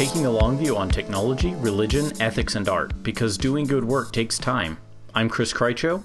is 0.00 0.14
Winning 0.14 0.22
Slowly, 0.22 0.22
taking 0.22 0.22
the 0.22 0.30
long 0.30 0.58
view 0.58 0.76
on 0.76 0.88
technology, 0.88 1.54
religion, 1.56 2.12
ethics, 2.20 2.54
and 2.54 2.68
art, 2.68 3.02
because 3.02 3.36
doing 3.36 3.66
good 3.66 3.84
work 3.84 4.12
takes 4.12 4.38
time. 4.38 4.78
I'm 5.14 5.28
Chris 5.28 5.52
Krycho. 5.52 6.02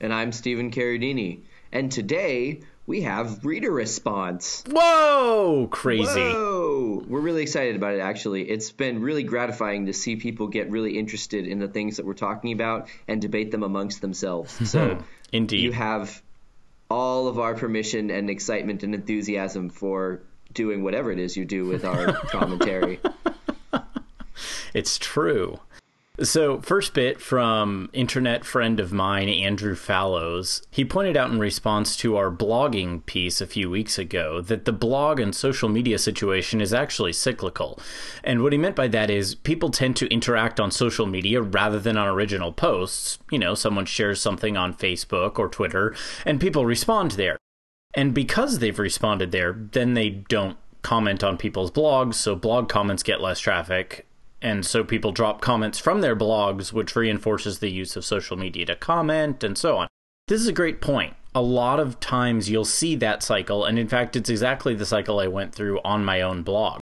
And 0.00 0.12
I'm 0.12 0.32
Stephen 0.32 0.70
Carradini. 0.70 1.40
And 1.72 1.90
today 1.92 2.62
we 2.86 3.02
have 3.02 3.44
reader 3.44 3.70
response. 3.70 4.62
Whoa! 4.70 5.68
Crazy. 5.70 6.04
Whoa! 6.04 7.04
We're 7.06 7.20
really 7.20 7.42
excited 7.42 7.76
about 7.76 7.94
it, 7.94 8.00
actually. 8.00 8.48
It's 8.48 8.72
been 8.72 9.00
really 9.00 9.22
gratifying 9.22 9.86
to 9.86 9.92
see 9.92 10.16
people 10.16 10.48
get 10.48 10.70
really 10.70 10.98
interested 10.98 11.46
in 11.46 11.58
the 11.58 11.68
things 11.68 11.96
that 11.96 12.06
we're 12.06 12.14
talking 12.14 12.52
about 12.52 12.88
and 13.08 13.20
debate 13.20 13.50
them 13.50 13.62
amongst 13.62 14.00
themselves. 14.00 14.56
So, 14.66 14.98
Indeed. 15.32 15.60
you 15.60 15.72
have 15.72 16.22
all 16.88 17.28
of 17.28 17.38
our 17.38 17.54
permission 17.54 18.10
and 18.10 18.30
excitement 18.30 18.82
and 18.82 18.94
enthusiasm 18.94 19.70
for 19.70 20.22
doing 20.52 20.82
whatever 20.82 21.10
it 21.10 21.18
is 21.18 21.36
you 21.36 21.44
do 21.44 21.66
with 21.66 21.84
our 21.84 22.12
commentary. 22.30 23.00
It's 24.76 24.98
true. 24.98 25.60
So, 26.20 26.60
first 26.60 26.92
bit 26.92 27.18
from 27.18 27.88
internet 27.94 28.44
friend 28.44 28.78
of 28.78 28.92
mine, 28.92 29.30
Andrew 29.30 29.74
Fallows. 29.74 30.60
He 30.70 30.84
pointed 30.84 31.16
out 31.16 31.30
in 31.30 31.38
response 31.38 31.96
to 31.96 32.18
our 32.18 32.30
blogging 32.30 33.04
piece 33.06 33.40
a 33.40 33.46
few 33.46 33.70
weeks 33.70 33.98
ago 33.98 34.42
that 34.42 34.66
the 34.66 34.74
blog 34.74 35.18
and 35.18 35.34
social 35.34 35.70
media 35.70 35.96
situation 35.96 36.60
is 36.60 36.74
actually 36.74 37.14
cyclical. 37.14 37.80
And 38.22 38.42
what 38.42 38.52
he 38.52 38.58
meant 38.58 38.76
by 38.76 38.88
that 38.88 39.08
is 39.08 39.34
people 39.34 39.70
tend 39.70 39.96
to 39.96 40.12
interact 40.12 40.60
on 40.60 40.70
social 40.70 41.06
media 41.06 41.40
rather 41.40 41.80
than 41.80 41.96
on 41.96 42.08
original 42.08 42.52
posts. 42.52 43.18
You 43.30 43.38
know, 43.38 43.54
someone 43.54 43.86
shares 43.86 44.20
something 44.20 44.58
on 44.58 44.74
Facebook 44.74 45.38
or 45.38 45.48
Twitter, 45.48 45.96
and 46.26 46.38
people 46.38 46.66
respond 46.66 47.12
there. 47.12 47.38
And 47.94 48.12
because 48.12 48.58
they've 48.58 48.78
responded 48.78 49.32
there, 49.32 49.54
then 49.72 49.94
they 49.94 50.10
don't 50.10 50.58
comment 50.82 51.24
on 51.24 51.38
people's 51.38 51.70
blogs, 51.70 52.16
so 52.16 52.36
blog 52.36 52.68
comments 52.68 53.02
get 53.02 53.22
less 53.22 53.40
traffic 53.40 54.06
and 54.46 54.64
so 54.64 54.84
people 54.84 55.10
drop 55.10 55.40
comments 55.40 55.76
from 55.76 56.02
their 56.02 56.14
blogs, 56.14 56.72
which 56.72 56.94
reinforces 56.94 57.58
the 57.58 57.68
use 57.68 57.96
of 57.96 58.04
social 58.04 58.36
media 58.36 58.64
to 58.64 58.76
comment 58.76 59.42
and 59.42 59.58
so 59.58 59.76
on. 59.76 59.88
This 60.28 60.40
is 60.40 60.46
a 60.46 60.52
great 60.52 60.80
point. 60.80 61.14
A 61.34 61.42
lot 61.42 61.80
of 61.80 61.98
times 61.98 62.48
you'll 62.48 62.64
see 62.64 62.94
that 62.94 63.24
cycle, 63.24 63.64
and 63.64 63.76
in 63.76 63.88
fact, 63.88 64.14
it's 64.14 64.30
exactly 64.30 64.72
the 64.72 64.86
cycle 64.86 65.18
I 65.18 65.26
went 65.26 65.52
through 65.52 65.80
on 65.84 66.04
my 66.04 66.20
own 66.20 66.44
blog. 66.44 66.78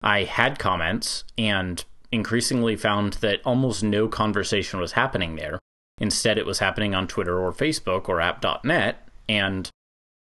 I 0.00 0.24
had 0.24 0.58
comments 0.58 1.24
and 1.36 1.84
increasingly 2.10 2.76
found 2.76 3.14
that 3.14 3.42
almost 3.44 3.82
no 3.82 4.08
conversation 4.08 4.80
was 4.80 4.92
happening 4.92 5.36
there. 5.36 5.58
Instead, 5.98 6.38
it 6.38 6.46
was 6.46 6.60
happening 6.60 6.94
on 6.94 7.06
Twitter 7.06 7.38
or 7.38 7.52
Facebook 7.52 8.08
or 8.08 8.22
app.net, 8.22 9.06
and 9.28 9.68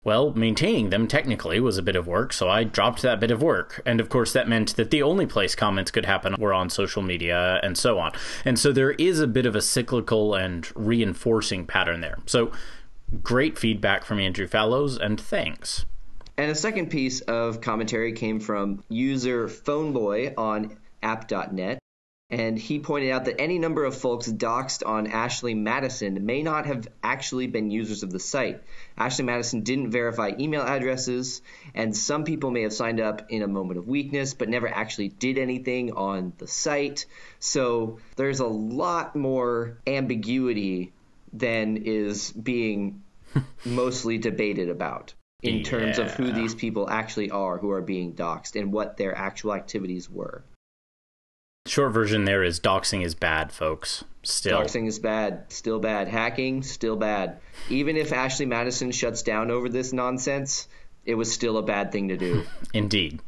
well, 0.03 0.33
maintaining 0.33 0.89
them 0.89 1.07
technically 1.07 1.59
was 1.59 1.77
a 1.77 1.83
bit 1.83 1.95
of 1.95 2.07
work, 2.07 2.33
so 2.33 2.49
I 2.49 2.63
dropped 2.63 3.03
that 3.03 3.19
bit 3.19 3.29
of 3.29 3.43
work. 3.43 3.83
And 3.85 3.99
of 3.99 4.09
course, 4.09 4.33
that 4.33 4.47
meant 4.47 4.75
that 4.75 4.89
the 4.89 5.03
only 5.03 5.27
place 5.27 5.53
comments 5.53 5.91
could 5.91 6.05
happen 6.05 6.35
were 6.39 6.53
on 6.53 6.71
social 6.71 7.03
media 7.03 7.59
and 7.61 7.77
so 7.77 7.99
on. 7.99 8.11
And 8.43 8.57
so 8.57 8.71
there 8.71 8.91
is 8.91 9.19
a 9.19 9.27
bit 9.27 9.45
of 9.45 9.55
a 9.55 9.61
cyclical 9.61 10.33
and 10.33 10.67
reinforcing 10.75 11.67
pattern 11.67 12.01
there. 12.01 12.17
So 12.25 12.51
great 13.21 13.59
feedback 13.59 14.03
from 14.03 14.19
Andrew 14.19 14.47
Fallows, 14.47 14.97
and 14.97 15.21
thanks. 15.21 15.85
And 16.35 16.49
a 16.49 16.55
second 16.55 16.89
piece 16.89 17.21
of 17.21 17.61
commentary 17.61 18.13
came 18.13 18.39
from 18.39 18.83
user 18.89 19.47
Phoneboy 19.47 20.33
on 20.35 20.77
app.net 21.03 21.80
and 22.31 22.57
he 22.57 22.79
pointed 22.79 23.11
out 23.11 23.25
that 23.25 23.41
any 23.41 23.59
number 23.59 23.83
of 23.83 23.95
folks 23.95 24.31
doxxed 24.31 24.87
on 24.87 25.07
Ashley 25.07 25.53
Madison 25.53 26.25
may 26.25 26.41
not 26.41 26.65
have 26.65 26.87
actually 27.03 27.47
been 27.47 27.69
users 27.69 28.03
of 28.03 28.11
the 28.11 28.19
site. 28.19 28.63
Ashley 28.97 29.25
Madison 29.25 29.63
didn't 29.63 29.91
verify 29.91 30.31
email 30.39 30.61
addresses, 30.61 31.41
and 31.75 31.95
some 31.95 32.23
people 32.23 32.49
may 32.49 32.61
have 32.61 32.71
signed 32.71 33.01
up 33.01 33.25
in 33.29 33.41
a 33.41 33.47
moment 33.47 33.77
of 33.77 33.87
weakness 33.87 34.33
but 34.33 34.47
never 34.47 34.67
actually 34.67 35.09
did 35.09 35.37
anything 35.37 35.91
on 35.91 36.31
the 36.37 36.47
site. 36.47 37.05
So 37.39 37.99
there's 38.15 38.39
a 38.39 38.47
lot 38.47 39.13
more 39.13 39.77
ambiguity 39.85 40.93
than 41.33 41.77
is 41.77 42.31
being 42.31 43.03
mostly 43.65 44.17
debated 44.17 44.69
about 44.69 45.13
in 45.43 45.57
yeah. 45.57 45.63
terms 45.63 45.99
of 45.99 46.11
who 46.11 46.31
these 46.31 46.55
people 46.55 46.89
actually 46.89 47.31
are 47.31 47.57
who 47.57 47.71
are 47.71 47.81
being 47.81 48.13
doxxed 48.13 48.59
and 48.59 48.71
what 48.71 48.95
their 48.95 49.17
actual 49.17 49.53
activities 49.53 50.09
were. 50.09 50.43
Short 51.67 51.93
version 51.93 52.25
there 52.25 52.43
is 52.43 52.59
doxing 52.59 53.05
is 53.05 53.15
bad, 53.15 53.51
folks. 53.51 54.03
Still. 54.23 54.59
Doxing 54.59 54.87
is 54.87 54.99
bad. 54.99 55.45
Still 55.49 55.79
bad. 55.79 56.07
Hacking, 56.07 56.63
still 56.63 56.95
bad. 56.95 57.39
Even 57.69 57.97
if 57.97 58.11
Ashley 58.11 58.45
Madison 58.45 58.91
shuts 58.91 59.21
down 59.21 59.51
over 59.51 59.69
this 59.69 59.93
nonsense, 59.93 60.67
it 61.05 61.15
was 61.15 61.31
still 61.31 61.57
a 61.57 61.63
bad 61.63 61.91
thing 61.91 62.07
to 62.09 62.17
do. 62.17 62.43
Indeed. 62.73 63.19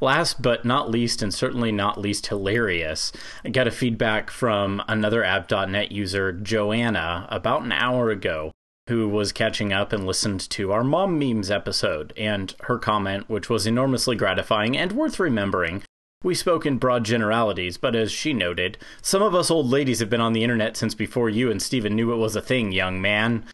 Last 0.00 0.42
but 0.42 0.64
not 0.64 0.90
least, 0.90 1.22
and 1.22 1.34
certainly 1.34 1.72
not 1.72 1.98
least 1.98 2.28
hilarious, 2.28 3.12
I 3.44 3.50
got 3.50 3.66
a 3.66 3.72
feedback 3.72 4.30
from 4.30 4.82
another 4.86 5.24
app.net 5.24 5.90
user, 5.90 6.32
Joanna, 6.32 7.26
about 7.30 7.62
an 7.62 7.72
hour 7.72 8.10
ago, 8.10 8.52
who 8.88 9.08
was 9.08 9.32
catching 9.32 9.72
up 9.72 9.92
and 9.92 10.06
listened 10.06 10.48
to 10.50 10.70
our 10.70 10.84
mom 10.84 11.18
memes 11.18 11.50
episode. 11.50 12.12
And 12.16 12.54
her 12.64 12.78
comment, 12.78 13.28
which 13.28 13.50
was 13.50 13.66
enormously 13.66 14.14
gratifying 14.14 14.76
and 14.76 14.92
worth 14.92 15.18
remembering, 15.18 15.82
we 16.26 16.34
spoke 16.34 16.66
in 16.66 16.76
broad 16.76 17.04
generalities, 17.04 17.78
but 17.78 17.94
as 17.94 18.10
she 18.10 18.32
noted, 18.32 18.76
some 19.00 19.22
of 19.22 19.32
us 19.32 19.48
old 19.48 19.70
ladies 19.70 20.00
have 20.00 20.10
been 20.10 20.20
on 20.20 20.32
the 20.32 20.42
internet 20.42 20.76
since 20.76 20.92
before 20.92 21.30
you 21.30 21.52
and 21.52 21.62
Stephen 21.62 21.94
knew 21.94 22.12
it 22.12 22.16
was 22.16 22.34
a 22.34 22.42
thing, 22.42 22.72
young 22.72 23.00
man. 23.00 23.44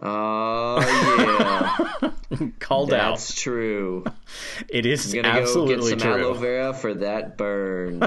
Oh 0.00 0.78
yeah, 2.00 2.10
called 2.58 2.90
That's 2.90 3.02
out. 3.02 3.10
That's 3.12 3.40
true. 3.40 4.04
It 4.68 4.86
is 4.86 5.14
I'm 5.14 5.22
gonna 5.22 5.40
absolutely 5.40 5.92
go 5.92 5.96
get 5.96 6.00
some 6.00 6.12
true. 6.12 6.24
aloe 6.24 6.34
vera 6.34 6.74
for 6.74 6.94
that 6.94 7.36
burn. 7.36 8.02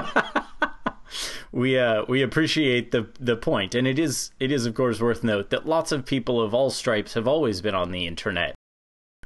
we 1.52 1.78
uh, 1.78 2.04
we 2.08 2.22
appreciate 2.22 2.90
the 2.90 3.08
the 3.18 3.36
point, 3.36 3.74
and 3.74 3.86
it 3.86 3.98
is 3.98 4.32
it 4.40 4.52
is 4.52 4.66
of 4.66 4.74
course 4.74 5.00
worth 5.00 5.24
note 5.24 5.50
that 5.50 5.66
lots 5.66 5.92
of 5.92 6.04
people 6.04 6.40
of 6.40 6.52
all 6.52 6.70
stripes 6.70 7.14
have 7.14 7.26
always 7.26 7.60
been 7.60 7.74
on 7.74 7.92
the 7.92 8.06
internet. 8.06 8.54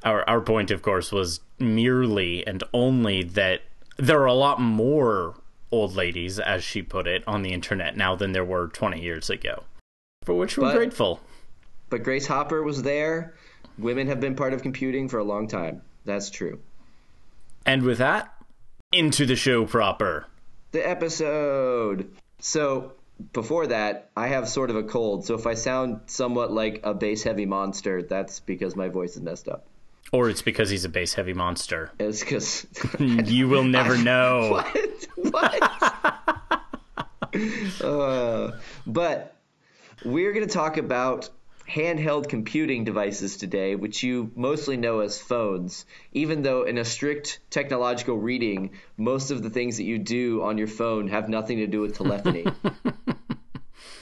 Our 0.02 0.28
our 0.28 0.40
point, 0.40 0.70
of 0.70 0.82
course, 0.82 1.10
was 1.10 1.40
merely 1.58 2.46
and 2.46 2.62
only 2.72 3.22
that 3.22 3.62
there 3.96 4.20
are 4.20 4.26
a 4.26 4.34
lot 4.34 4.60
more 4.60 5.34
old 5.70 5.94
ladies, 5.96 6.38
as 6.38 6.62
she 6.62 6.82
put 6.82 7.06
it, 7.06 7.24
on 7.26 7.42
the 7.42 7.52
internet 7.52 7.96
now 7.96 8.14
than 8.14 8.32
there 8.32 8.44
were 8.44 8.68
20 8.68 9.00
years 9.00 9.28
ago, 9.30 9.64
for 10.22 10.34
which 10.34 10.56
we're 10.56 10.68
but, 10.68 10.76
grateful. 10.76 11.20
But 11.90 12.02
Grace 12.02 12.26
Hopper 12.26 12.62
was 12.62 12.82
there. 12.82 13.34
Women 13.76 14.06
have 14.06 14.20
been 14.20 14.36
part 14.36 14.52
of 14.52 14.62
computing 14.62 15.08
for 15.08 15.18
a 15.18 15.24
long 15.24 15.48
time. 15.48 15.82
That's 16.04 16.30
true. 16.30 16.60
And 17.66 17.82
with 17.82 17.98
that, 17.98 18.32
into 18.92 19.26
the 19.26 19.36
show 19.36 19.66
proper. 19.66 20.26
The 20.70 20.88
episode. 20.88 22.10
So, 22.38 22.92
before 23.32 23.66
that, 23.68 24.10
I 24.16 24.28
have 24.28 24.48
sort 24.48 24.70
of 24.70 24.76
a 24.76 24.82
cold, 24.82 25.24
so 25.24 25.34
if 25.34 25.46
I 25.46 25.54
sound 25.54 26.02
somewhat 26.06 26.52
like 26.52 26.80
a 26.84 26.94
bass 26.94 27.22
heavy 27.22 27.46
monster, 27.46 28.02
that's 28.02 28.40
because 28.40 28.76
my 28.76 28.88
voice 28.88 29.16
is 29.16 29.22
messed 29.22 29.48
up. 29.48 29.66
Or 30.14 30.30
it's 30.30 30.42
because 30.42 30.70
he's 30.70 30.84
a 30.84 30.88
base 30.88 31.12
heavy 31.14 31.34
monster. 31.34 31.90
It's 31.98 32.20
because 32.20 32.64
you 33.00 33.48
will 33.48 33.64
never 33.64 33.98
know. 33.98 34.62
What? 35.16 35.32
What? 35.32 35.62
uh, 37.82 38.52
but 38.86 39.36
we're 40.04 40.32
going 40.32 40.46
to 40.46 40.52
talk 40.54 40.76
about 40.76 41.30
handheld 41.68 42.28
computing 42.28 42.84
devices 42.84 43.38
today, 43.38 43.74
which 43.74 44.04
you 44.04 44.30
mostly 44.36 44.76
know 44.76 45.00
as 45.00 45.18
phones, 45.18 45.84
even 46.12 46.42
though 46.42 46.62
in 46.62 46.78
a 46.78 46.84
strict 46.84 47.40
technological 47.50 48.16
reading, 48.16 48.70
most 48.96 49.32
of 49.32 49.42
the 49.42 49.50
things 49.50 49.78
that 49.78 49.84
you 49.84 49.98
do 49.98 50.44
on 50.44 50.58
your 50.58 50.68
phone 50.68 51.08
have 51.08 51.28
nothing 51.28 51.58
to 51.58 51.66
do 51.66 51.80
with 51.80 51.96
telephony. 51.96 52.46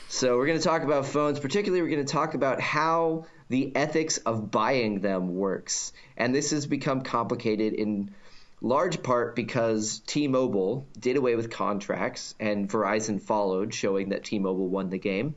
so 0.08 0.36
we're 0.36 0.46
going 0.46 0.58
to 0.58 0.64
talk 0.64 0.82
about 0.82 1.06
phones. 1.06 1.40
Particularly, 1.40 1.80
we're 1.80 1.94
going 1.94 2.04
to 2.04 2.12
talk 2.12 2.34
about 2.34 2.60
how 2.60 3.24
the 3.52 3.70
ethics 3.76 4.16
of 4.16 4.50
buying 4.50 5.00
them 5.00 5.36
works. 5.36 5.92
And 6.16 6.34
this 6.34 6.52
has 6.52 6.66
become 6.66 7.02
complicated 7.02 7.74
in 7.74 8.14
large 8.62 9.02
part 9.02 9.36
because 9.36 10.00
T-Mobile 10.06 10.86
did 10.98 11.18
away 11.18 11.36
with 11.36 11.50
contracts 11.50 12.34
and 12.40 12.66
Verizon 12.66 13.20
followed, 13.20 13.74
showing 13.74 14.08
that 14.08 14.24
T-Mobile 14.24 14.68
won 14.68 14.88
the 14.88 14.98
game. 14.98 15.34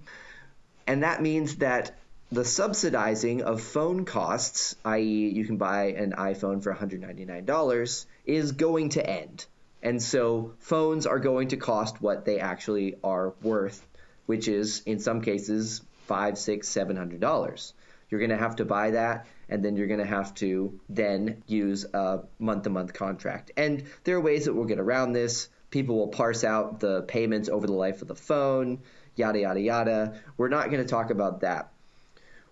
And 0.88 1.04
that 1.04 1.22
means 1.22 1.58
that 1.58 1.98
the 2.32 2.46
subsidizing 2.46 3.42
of 3.42 3.60
phone 3.60 4.06
costs, 4.06 4.78
i.e., 4.86 5.30
you 5.36 5.44
can 5.44 5.58
buy 5.58 5.88
an 5.88 6.14
iPhone 6.14 6.64
for 6.64 6.74
$199, 6.74 8.06
is 8.26 8.54
going 8.54 8.90
to 8.92 9.06
end. 9.06 9.46
And 9.84 10.02
so 10.02 10.54
phones 10.60 11.06
are 11.06 11.20
going 11.20 11.50
to 11.50 11.58
cost 11.58 12.02
what 12.02 12.24
they 12.24 12.40
actually 12.40 12.96
are 13.04 13.34
worth, 13.42 13.86
which 14.26 14.48
is 14.48 14.84
in 14.86 15.00
some 15.00 15.20
cases 15.20 15.82
five, 16.06 16.38
six, 16.38 16.70
seven 16.70 16.96
hundred 16.96 17.20
dollars. 17.20 17.74
You're 18.10 18.20
going 18.20 18.32
to 18.32 18.38
have 18.38 18.58
to 18.58 18.66
buy 18.66 18.92
that, 18.92 19.28
and 19.50 19.64
then 19.64 19.76
you're 19.76 19.88
going 19.88 20.00
to 20.00 20.06
have 20.06 20.34
to 20.36 20.80
then 20.90 21.44
use 21.48 21.86
a 21.94 22.22
month-to-month 22.40 22.94
contract. 22.94 23.52
And 23.58 23.84
there 24.04 24.16
are 24.16 24.22
ways 24.22 24.46
that 24.46 24.54
we'll 24.54 24.66
get 24.66 24.80
around 24.80 25.14
this. 25.14 25.50
People 25.72 25.98
will 25.98 26.08
parse 26.08 26.44
out 26.44 26.80
the 26.80 27.02
payments 27.02 27.50
over 27.50 27.68
the 27.68 27.74
life 27.74 28.02
of 28.02 28.08
the 28.08 28.16
phone, 28.16 28.80
yada 29.16 29.40
yada 29.40 29.60
yada. 29.60 30.22
We're 30.38 30.50
not 30.50 30.70
going 30.72 30.84
to 30.84 30.90
talk 30.90 31.10
about 31.10 31.42
that. 31.42 31.72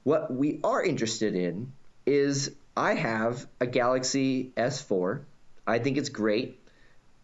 What 0.03 0.33
we 0.33 0.59
are 0.63 0.83
interested 0.83 1.35
in 1.35 1.71
is 2.05 2.51
I 2.75 2.95
have 2.95 3.45
a 3.61 3.67
Galaxy 3.67 4.51
S4. 4.57 5.21
I 5.65 5.79
think 5.79 5.97
it's 5.97 6.09
great. 6.09 6.59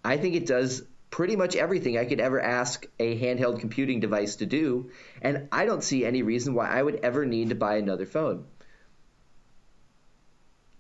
I 0.06 0.18
think 0.18 0.36
it 0.36 0.46
does 0.46 0.84
pretty 1.10 1.36
much 1.36 1.56
everything 1.56 1.98
I 1.98 2.06
could 2.06 2.20
ever 2.20 2.40
ask 2.40 2.86
a 3.00 3.20
handheld 3.20 3.60
computing 3.60 4.00
device 4.00 4.38
to 4.38 4.46
do, 4.46 4.92
and 5.22 5.48
I 5.52 5.66
don't 5.66 5.84
see 5.84 6.06
any 6.06 6.22
reason 6.22 6.54
why 6.54 6.70
I 6.70 6.82
would 6.82 7.00
ever 7.04 7.26
need 7.26 7.50
to 7.50 7.56
buy 7.56 7.78
another 7.78 8.06
phone. 8.06 8.46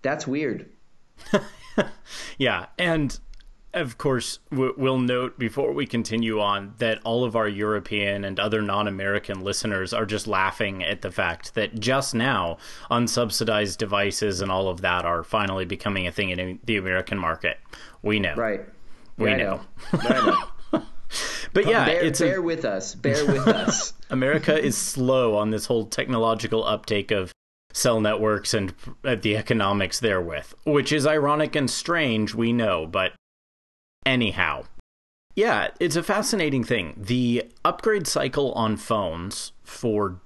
That's 0.01 0.27
weird. 0.27 0.71
yeah, 2.37 2.67
and 2.77 3.19
of 3.73 3.97
course, 3.97 4.39
we'll 4.51 4.97
note 4.97 5.37
before 5.37 5.71
we 5.73 5.85
continue 5.85 6.39
on 6.39 6.73
that 6.79 6.99
all 7.03 7.23
of 7.23 7.35
our 7.35 7.47
European 7.47 8.25
and 8.25 8.39
other 8.39 8.61
non 8.61 8.87
American 8.87 9.41
listeners 9.41 9.93
are 9.93 10.05
just 10.05 10.25
laughing 10.25 10.83
at 10.83 11.01
the 11.01 11.11
fact 11.11 11.53
that 11.53 11.79
just 11.79 12.15
now 12.15 12.57
unsubsidized 12.89 13.77
devices 13.77 14.41
and 14.41 14.51
all 14.51 14.69
of 14.69 14.81
that 14.81 15.05
are 15.05 15.23
finally 15.23 15.65
becoming 15.65 16.07
a 16.07 16.11
thing 16.11 16.31
in 16.31 16.59
the 16.63 16.77
American 16.77 17.17
market. 17.17 17.59
We 18.01 18.19
know. 18.19 18.33
Right. 18.35 18.61
We 19.19 19.29
Yeah, 19.29 19.37
know. 19.37 19.61
know. 20.73 20.83
But 21.53 21.65
yeah, 21.65 21.85
bear, 21.85 22.03
it's 22.03 22.21
a- 22.21 22.25
bear 22.25 22.41
with 22.41 22.63
us. 22.65 22.93
Bear 22.95 23.25
with 23.25 23.47
us. 23.47 23.93
America 24.09 24.57
is 24.59 24.77
slow 24.77 25.35
on 25.35 25.49
this 25.49 25.65
whole 25.65 25.85
technological 25.85 26.63
uptake 26.63 27.11
of 27.11 27.31
cell 27.73 27.99
networks 28.01 28.53
and 28.53 28.73
uh, 29.03 29.15
the 29.15 29.35
economics 29.35 29.99
therewith, 29.99 30.53
which 30.65 30.91
is 30.91 31.05
ironic 31.07 31.55
and 31.55 31.69
strange, 31.69 32.33
we 32.35 32.53
know, 32.53 32.85
but 32.87 33.13
anyhow. 34.05 34.63
Yeah, 35.35 35.69
it's 35.79 35.95
a 35.95 36.03
fascinating 36.03 36.63
thing. 36.63 36.93
The 36.97 37.45
upgrade 37.65 38.07
cycle 38.07 38.51
on 38.53 38.77
phones 38.77 39.51
for 39.63 40.19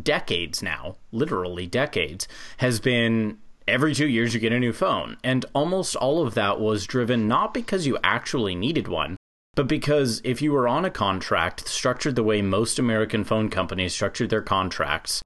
decades 0.00 0.62
now, 0.62 0.96
literally 1.10 1.66
decades, 1.66 2.28
has 2.58 2.78
been 2.78 3.38
every 3.68 3.94
two 3.94 4.08
years 4.08 4.34
you 4.34 4.40
get 4.40 4.52
a 4.52 4.58
new 4.58 4.72
phone. 4.72 5.16
And 5.22 5.44
almost 5.54 5.96
all 5.96 6.26
of 6.26 6.34
that 6.34 6.60
was 6.60 6.86
driven 6.86 7.28
not 7.28 7.54
because 7.54 7.86
you 7.86 7.98
actually 8.02 8.54
needed 8.54 8.88
one, 8.88 9.16
but 9.54 9.68
because 9.68 10.20
if 10.24 10.40
you 10.40 10.52
were 10.52 10.68
on 10.68 10.84
a 10.84 10.90
contract 10.90 11.68
structured 11.68 12.16
the 12.16 12.22
way 12.22 12.42
most 12.42 12.78
American 12.78 13.24
phone 13.24 13.50
companies 13.50 13.92
structured 13.92 14.30
their 14.30 14.42
contracts, 14.42 15.22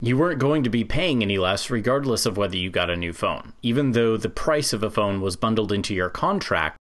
you 0.00 0.16
weren't 0.16 0.38
going 0.38 0.62
to 0.62 0.70
be 0.70 0.84
paying 0.84 1.22
any 1.22 1.38
less 1.38 1.70
regardless 1.70 2.24
of 2.24 2.36
whether 2.36 2.56
you 2.56 2.70
got 2.70 2.88
a 2.88 2.96
new 2.96 3.12
phone. 3.12 3.52
Even 3.62 3.92
though 3.92 4.16
the 4.16 4.28
price 4.28 4.72
of 4.72 4.82
a 4.82 4.90
phone 4.90 5.20
was 5.20 5.36
bundled 5.36 5.72
into 5.72 5.94
your 5.94 6.08
contract, 6.08 6.76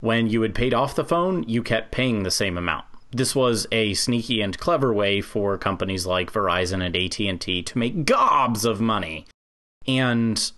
when 0.00 0.28
you 0.28 0.42
had 0.42 0.54
paid 0.54 0.74
off 0.74 0.94
the 0.94 1.04
phone, 1.04 1.44
you 1.48 1.62
kept 1.62 1.92
paying 1.92 2.22
the 2.22 2.30
same 2.30 2.58
amount. 2.58 2.84
This 3.10 3.34
was 3.34 3.66
a 3.72 3.94
sneaky 3.94 4.42
and 4.42 4.58
clever 4.58 4.92
way 4.92 5.22
for 5.22 5.56
companies 5.56 6.04
like 6.04 6.32
Verizon 6.32 6.84
and 6.84 6.94
AT&T 6.94 7.62
to 7.62 7.78
make 7.78 8.04
gobs 8.04 8.66
of 8.66 8.80
money. 8.80 9.26
And 9.88 10.52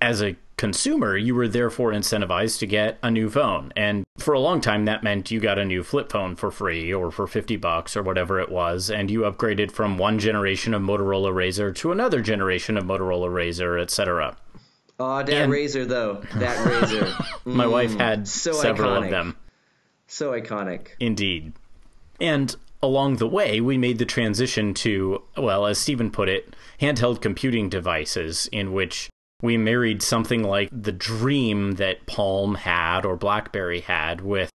as 0.00 0.22
a 0.22 0.36
consumer, 0.56 1.16
you 1.16 1.34
were 1.34 1.46
therefore 1.48 1.92
incentivized 1.92 2.58
to 2.60 2.66
get 2.66 2.98
a 3.02 3.10
new 3.10 3.28
phone. 3.28 3.72
And 3.76 4.04
for 4.16 4.32
a 4.32 4.40
long 4.40 4.62
time, 4.62 4.86
that 4.86 5.02
meant 5.02 5.30
you 5.30 5.38
got 5.38 5.58
a 5.58 5.64
new 5.66 5.82
flip 5.82 6.10
phone 6.10 6.34
for 6.34 6.50
free 6.50 6.92
or 6.92 7.10
for 7.10 7.26
50 7.26 7.56
bucks 7.56 7.94
or 7.96 8.02
whatever 8.02 8.40
it 8.40 8.50
was. 8.50 8.90
And 8.90 9.10
you 9.10 9.20
upgraded 9.20 9.70
from 9.70 9.98
one 9.98 10.18
generation 10.18 10.72
of 10.72 10.80
Motorola 10.82 11.30
Razr 11.32 11.74
to 11.76 11.92
another 11.92 12.22
generation 12.22 12.78
of 12.78 12.84
Motorola 12.84 13.28
Razr, 13.28 13.80
etc. 13.80 14.36
Oh, 14.98 15.18
that 15.18 15.28
And- 15.30 15.52
Razr 15.52 15.86
though. 15.86 16.22
That 16.36 16.56
Razr. 16.66 17.26
My 17.44 17.66
wife 17.66 17.94
had 17.94 18.22
Mm, 18.22 18.26
so 18.26 18.52
several 18.52 18.92
iconic. 18.92 19.04
of 19.04 19.10
them. 19.10 19.36
So 20.06 20.30
iconic. 20.32 20.88
Indeed. 21.00 21.52
And 22.18 22.56
along 22.86 23.16
the 23.16 23.26
way, 23.26 23.60
we 23.60 23.76
made 23.76 23.98
the 23.98 24.06
transition 24.06 24.72
to, 24.74 25.22
well, 25.36 25.66
as 25.66 25.78
Stephen 25.78 26.10
put 26.10 26.28
it, 26.28 26.54
handheld 26.80 27.20
computing 27.20 27.68
devices, 27.68 28.48
in 28.52 28.72
which 28.72 29.10
we 29.42 29.56
married 29.56 30.02
something 30.02 30.42
like 30.42 30.70
the 30.72 30.92
dream 30.92 31.72
that 31.72 32.06
Palm 32.06 32.54
had 32.54 33.04
or 33.04 33.16
Blackberry 33.16 33.80
had 33.80 34.22
with 34.22 34.50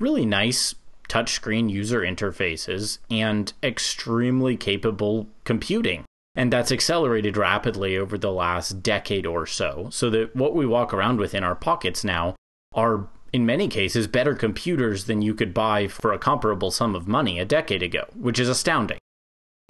really 0.00 0.26
nice 0.26 0.74
touchscreen 1.08 1.70
user 1.70 2.00
interfaces 2.00 2.98
and 3.10 3.52
extremely 3.62 4.56
capable 4.56 5.28
computing. 5.44 6.04
And 6.34 6.52
that's 6.52 6.72
accelerated 6.72 7.36
rapidly 7.36 7.96
over 7.96 8.18
the 8.18 8.32
last 8.32 8.82
decade 8.82 9.26
or 9.26 9.46
so, 9.46 9.88
so 9.92 10.10
that 10.10 10.34
what 10.34 10.54
we 10.54 10.66
walk 10.66 10.92
around 10.92 11.18
with 11.18 11.34
in 11.34 11.44
our 11.44 11.54
pockets 11.54 12.02
now 12.02 12.34
are, 12.74 13.06
in 13.34 13.44
many 13.44 13.66
cases, 13.66 14.06
better 14.06 14.32
computers 14.36 15.06
than 15.06 15.20
you 15.20 15.34
could 15.34 15.52
buy 15.52 15.88
for 15.88 16.12
a 16.12 16.18
comparable 16.20 16.70
sum 16.70 16.94
of 16.94 17.08
money 17.08 17.40
a 17.40 17.44
decade 17.44 17.82
ago, 17.82 18.04
which 18.14 18.38
is 18.38 18.48
astounding. 18.48 18.98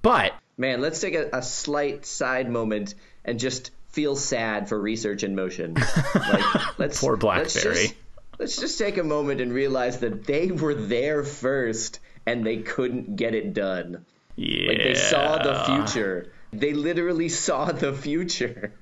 But 0.02 0.34
Man, 0.58 0.82
let's 0.82 1.00
take 1.00 1.14
a, 1.14 1.30
a 1.32 1.40
slight 1.42 2.04
side 2.04 2.50
moment 2.50 2.94
and 3.24 3.40
just 3.40 3.70
feel 3.88 4.16
sad 4.16 4.68
for 4.68 4.78
research 4.78 5.22
in 5.24 5.34
motion. 5.34 5.76
Like, 6.14 6.78
let's, 6.78 7.00
Poor 7.00 7.12
Let's 7.16 7.54
BlackBerry. 7.54 7.74
just, 7.86 7.94
let's 8.38 8.56
just 8.58 8.78
take 8.78 8.98
a 8.98 9.02
moment 9.02 9.40
and 9.40 9.50
realize 9.50 10.00
that 10.00 10.24
they 10.24 10.48
were 10.48 10.74
there 10.74 11.24
first 11.24 12.00
and 12.26 12.44
they 12.44 12.58
couldn't 12.58 13.16
get 13.16 13.34
it 13.34 13.54
done. 13.54 14.04
yeah, 14.36 14.68
Like 14.68 14.78
they 14.78 14.94
saw 14.94 15.38
the 15.42 15.64
future. 15.64 16.32
They 16.52 16.74
literally 16.74 17.30
saw 17.30 17.72
the 17.72 17.94
future. 17.94 18.74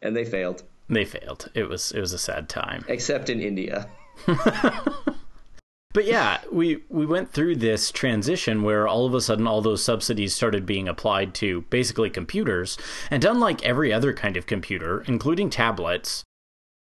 And 0.00 0.14
they 0.16 0.24
failed, 0.24 0.62
They 0.88 1.04
failed. 1.04 1.50
It 1.54 1.68
was 1.68 1.92
it 1.92 2.00
was 2.00 2.12
a 2.12 2.18
sad 2.18 2.48
time. 2.48 2.84
except 2.88 3.28
in 3.30 3.40
India. 3.40 3.88
But 5.94 6.04
yeah, 6.04 6.38
we 6.52 6.84
we 6.88 7.06
went 7.06 7.32
through 7.32 7.56
this 7.56 7.90
transition 7.90 8.62
where 8.62 8.86
all 8.86 9.06
of 9.06 9.14
a 9.14 9.20
sudden 9.20 9.46
all 9.46 9.62
those 9.62 9.82
subsidies 9.82 10.34
started 10.34 10.66
being 10.66 10.86
applied 10.86 11.34
to 11.36 11.62
basically 11.70 12.10
computers, 12.10 12.76
and 13.10 13.24
unlike 13.24 13.64
every 13.64 13.92
other 13.92 14.12
kind 14.12 14.36
of 14.36 14.46
computer, 14.46 15.02
including 15.08 15.48
tablets, 15.48 16.22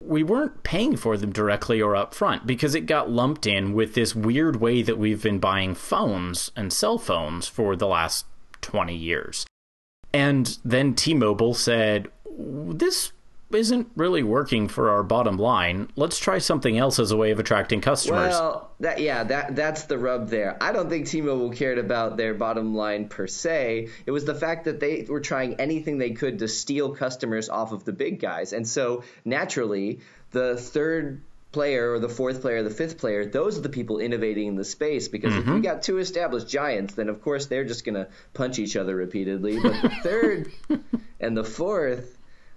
we 0.05 0.23
weren't 0.23 0.63
paying 0.63 0.97
for 0.97 1.17
them 1.17 1.33
directly 1.33 1.81
or 1.81 1.97
up 1.97 2.15
front 2.15 2.47
because 2.47 2.75
it 2.75 2.83
got 2.83 3.11
lumped 3.11 3.47
in 3.47 3.73
with 3.73 3.95
this 3.95 4.15
weird 4.15 4.61
way 4.61 4.83
that 4.83 4.99
we've 4.99 5.23
been 5.23 5.39
buying 5.39 5.75
phones 5.75 6.51
and 6.55 6.73
cell 6.73 6.99
phones 6.99 7.49
for 7.49 7.75
the 7.75 7.89
last 7.89 8.27
20 8.61 8.95
years. 8.95 9.47
And 10.13 10.59
then 10.65 10.95
T-Mobile 10.95 11.55
said, 11.55 12.09
"This 12.39 13.13
isn't 13.53 13.91
really 13.97 14.23
working 14.23 14.69
for 14.69 14.91
our 14.91 15.03
bottom 15.03 15.37
line. 15.37 15.89
Let's 15.97 16.19
try 16.19 16.39
something 16.39 16.79
else 16.79 16.99
as 16.99 17.11
a 17.11 17.17
way 17.17 17.31
of 17.31 17.39
attracting 17.39 17.81
customers." 17.81 18.33
Well, 18.33 18.71
that 18.81 19.01
yeah, 19.01 19.25
that 19.25 19.57
that's 19.57 19.85
the 19.85 19.99
rub 19.99 20.29
there. 20.29 20.57
I 20.61 20.73
don't 20.73 20.89
think 20.89 21.07
T-Mobile 21.07 21.51
cared 21.51 21.79
about 21.79 22.17
their 22.17 22.35
bottom 22.35 22.75
line 22.75 23.09
per 23.09 23.27
se. 23.27 23.89
It 24.07 24.11
was 24.11 24.25
the 24.25 24.35
fact 24.35 24.65
that 24.65 24.81
they 24.81 25.07
were 25.09 25.21
trying 25.21 25.55
anything 25.55 25.99
they 25.99 26.11
could 26.11 26.39
to 26.41 26.49
steal 26.49 26.95
customers 26.95 27.49
off 27.49 27.73
of 27.73 27.85
the 27.85 27.93
big 27.93 28.21
guys, 28.21 28.53
and 28.53 28.67
so 28.67 29.05
naturally, 29.25 30.01
the 30.31 30.57
third 30.57 31.23
player 31.53 31.93
or 31.93 31.99
the 31.99 32.09
fourth 32.09 32.41
player, 32.41 32.59
or 32.59 32.63
the 32.63 32.71
fifth 32.71 32.99
player, 32.99 33.27
those 33.27 33.59
are 33.59 33.61
the 33.61 33.69
people 33.69 33.99
innovating 33.99 34.49
in 34.49 34.57
the 34.57 34.65
space. 34.65 35.09
Because 35.09 35.35
if 35.35 35.47
you 35.47 35.53
mm-hmm. 35.53 35.63
got 35.63 35.83
two 35.83 35.99
established 35.99 36.49
giants, 36.49 36.95
then 36.95 37.09
of 37.09 37.23
course 37.23 37.47
they're 37.47 37.65
just 37.65 37.85
gonna 37.85 38.09
punch 38.35 38.59
each 38.59 38.77
other 38.77 38.95
repeatedly. 38.95 39.59
But 39.61 39.83
the 39.83 39.89
third 40.03 40.53
and 41.19 41.37
the 41.37 41.45
fourth, 41.45 42.17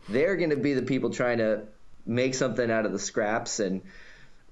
they're 0.10 0.36
gonna 0.36 0.56
be 0.56 0.74
the 0.74 0.82
people 0.82 1.10
trying 1.10 1.38
to 1.40 1.64
make 2.06 2.36
something 2.36 2.70
out 2.70 2.86
of 2.86 2.92
the 2.92 3.00
scraps 3.00 3.60
and 3.60 3.82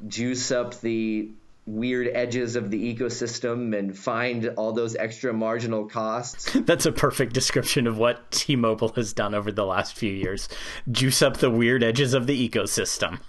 juice 0.07 0.51
up 0.51 0.79
the 0.81 1.29
weird 1.67 2.07
edges 2.13 2.55
of 2.55 2.71
the 2.71 2.95
ecosystem 2.95 3.77
and 3.77 3.97
find 3.97 4.47
all 4.57 4.71
those 4.71 4.95
extra 4.95 5.31
marginal 5.31 5.85
costs. 5.85 6.51
That's 6.55 6.85
a 6.85 6.91
perfect 6.91 7.33
description 7.33 7.87
of 7.87 7.97
what 7.97 8.31
T-Mobile 8.31 8.89
has 8.89 9.13
done 9.13 9.35
over 9.35 9.51
the 9.51 9.65
last 9.65 9.95
few 9.95 10.11
years. 10.11 10.49
Juice 10.91 11.21
up 11.21 11.37
the 11.37 11.51
weird 11.51 11.83
edges 11.83 12.13
of 12.13 12.27
the 12.27 12.49
ecosystem. 12.49 13.19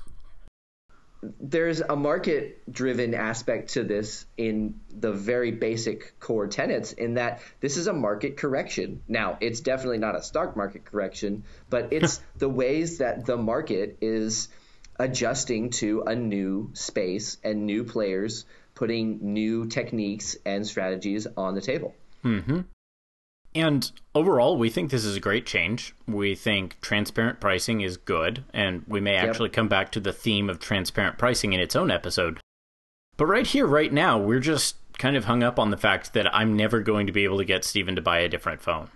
There's 1.23 1.81
a 1.81 1.95
market 1.95 2.71
driven 2.71 3.15
aspect 3.15 3.75
to 3.75 3.85
this 3.85 4.27
in 4.37 4.81
the 4.91 5.13
very 5.13 5.53
basic 5.53 6.19
core 6.19 6.49
tenets, 6.49 6.93
in 6.93 7.15
that 7.15 7.43
this 7.61 7.77
is 7.77 7.87
a 7.87 7.93
market 7.93 8.37
correction. 8.37 9.03
Now, 9.07 9.39
it's 9.41 9.61
definitely 9.61 9.99
not 9.99 10.17
a 10.17 10.23
stock 10.23 10.57
market 10.57 10.85
correction, 10.85 11.45
but 11.71 11.93
it's 11.93 12.21
the 12.37 12.49
ways 12.49 12.99
that 12.99 13.25
the 13.25 13.37
market 13.37 13.99
is 14.01 14.49
adjusting 14.99 15.71
to 15.71 16.03
a 16.07 16.15
new 16.15 16.71
space 16.75 17.37
and 17.45 17.67
new 17.67 17.85
players 17.85 18.45
putting 18.75 19.33
new 19.33 19.67
techniques 19.67 20.37
and 20.45 20.67
strategies 20.67 21.27
on 21.37 21.55
the 21.55 21.61
table. 21.61 21.95
Mm-hmm. 22.25 22.61
And 23.55 23.91
overall, 24.15 24.57
we 24.57 24.71
think 24.71 24.91
this 24.91 25.05
is 25.05 25.17
a 25.17 25.21
great 25.21 25.45
change. 25.45 25.95
We 26.07 26.35
think 26.35 26.81
transparent 26.81 27.39
pricing 27.39 27.83
is 27.83 27.97
good, 27.99 28.45
and 28.55 28.83
we 28.89 29.01
may 29.01 29.17
actually 29.17 29.51
come 29.51 29.69
back 29.69 29.93
to 29.93 30.01
the 30.01 30.13
theme 30.13 30.49
of 30.49 30.59
transparent 30.59 31.19
pricing 31.19 31.53
in 31.53 31.61
its 31.61 31.77
own 31.77 31.91
episode. 31.91 32.41
But 33.19 33.27
right 33.27 33.47
here, 33.47 33.67
right 33.67 33.93
now, 33.93 34.19
we're 34.19 34.41
just 34.41 34.77
kind 34.99 35.17
of 35.17 35.25
hung 35.27 35.43
up 35.43 35.59
on 35.59 35.71
the 35.71 35.77
fact 35.77 36.15
that 36.15 36.35
I'm 36.35 36.57
never 36.57 36.81
going 36.81 37.07
to 37.09 37.13
be 37.13 37.25
able 37.25 37.39
to 37.39 37.45
get 37.45 37.65
Steven 37.65 37.97
to 37.97 38.03
buy 38.03 38.21
a 38.21 38.29
different 38.29 38.63
phone. 38.63 38.89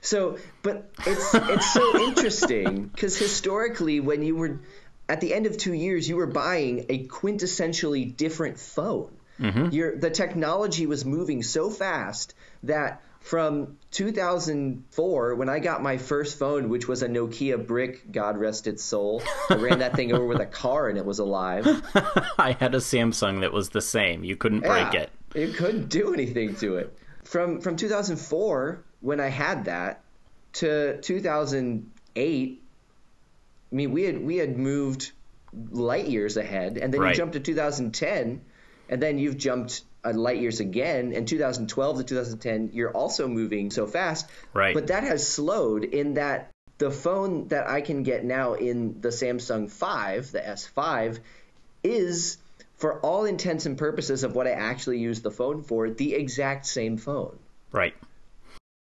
So, 0.00 0.38
but 0.62 0.90
it's 1.04 1.34
it's 1.34 1.72
so 1.72 1.98
interesting 2.08 2.84
because 2.84 3.18
historically, 3.18 3.98
when 3.98 4.22
you 4.22 4.36
were 4.36 4.60
at 5.08 5.20
the 5.20 5.34
end 5.34 5.46
of 5.46 5.56
two 5.56 5.72
years, 5.72 6.08
you 6.08 6.16
were 6.16 6.26
buying 6.26 6.86
a 6.88 7.06
quintessentially 7.06 8.16
different 8.16 8.58
phone. 8.58 9.10
Mm-hmm. 9.40 9.70
Your 9.70 9.96
the 9.96 10.10
technology 10.10 10.86
was 10.86 11.04
moving 11.04 11.42
so 11.42 11.70
fast 11.70 12.34
that 12.62 13.02
from 13.26 13.76
2004 13.90 15.34
when 15.34 15.48
I 15.48 15.58
got 15.58 15.82
my 15.82 15.96
first 15.96 16.38
phone, 16.38 16.68
which 16.68 16.86
was 16.86 17.02
a 17.02 17.08
Nokia 17.08 17.66
brick, 17.66 18.12
God 18.12 18.38
rest 18.38 18.68
its 18.68 18.84
soul. 18.84 19.20
I 19.50 19.56
ran 19.56 19.80
that 19.80 19.96
thing 19.96 20.12
over 20.12 20.24
with 20.24 20.40
a 20.40 20.46
car 20.46 20.88
and 20.88 20.96
it 20.96 21.04
was 21.04 21.18
alive. 21.18 21.66
I 22.38 22.56
had 22.60 22.76
a 22.76 22.78
Samsung 22.78 23.40
that 23.40 23.52
was 23.52 23.70
the 23.70 23.80
same. 23.80 24.22
You 24.22 24.36
couldn't 24.36 24.60
break 24.60 24.92
Yeah, 24.92 25.00
it. 25.00 25.10
You 25.34 25.52
couldn't 25.52 25.88
do 25.88 26.14
anything 26.14 26.54
to 26.56 26.76
it. 26.76 26.96
From 27.24 27.60
from 27.60 27.74
2004 27.74 28.84
when 29.00 29.18
I 29.18 29.26
had 29.26 29.64
that 29.64 30.02
to 30.54 31.00
2008, 31.00 32.62
I 33.72 33.74
mean 33.74 33.90
we 33.90 34.04
had 34.04 34.24
we 34.24 34.36
had 34.36 34.56
moved 34.56 35.10
light 35.72 36.06
years 36.06 36.36
ahead, 36.36 36.78
and 36.78 36.94
then 36.94 37.00
Right. 37.00 37.10
you 37.10 37.16
jumped 37.16 37.32
to 37.34 37.40
2010, 37.40 38.40
and 38.88 39.02
then 39.02 39.18
you've 39.18 39.36
jumped 39.36 39.82
uh, 40.06 40.12
light 40.12 40.40
years 40.40 40.60
again. 40.60 41.12
And 41.12 41.26
2012 41.26 41.98
to 41.98 42.04
2010, 42.04 42.70
you're 42.72 42.90
also 42.90 43.28
moving 43.28 43.70
so 43.70 43.86
fast. 43.86 44.28
Right. 44.54 44.74
But 44.74 44.88
that 44.88 45.04
has 45.04 45.26
slowed 45.26 45.84
in 45.84 46.14
that 46.14 46.50
the 46.78 46.90
phone 46.90 47.48
that 47.48 47.68
I 47.68 47.80
can 47.80 48.02
get 48.02 48.24
now 48.24 48.54
in 48.54 49.00
the 49.00 49.08
Samsung 49.08 49.70
5, 49.70 50.32
the 50.32 50.40
S5, 50.40 51.18
is 51.82 52.38
for 52.76 53.00
all 53.00 53.24
intents 53.24 53.66
and 53.66 53.78
purposes 53.78 54.22
of 54.22 54.34
what 54.34 54.46
I 54.46 54.50
actually 54.50 54.98
use 54.98 55.22
the 55.22 55.30
phone 55.30 55.62
for, 55.62 55.88
the 55.88 56.14
exact 56.14 56.66
same 56.66 56.98
phone. 56.98 57.38
Right. 57.72 57.94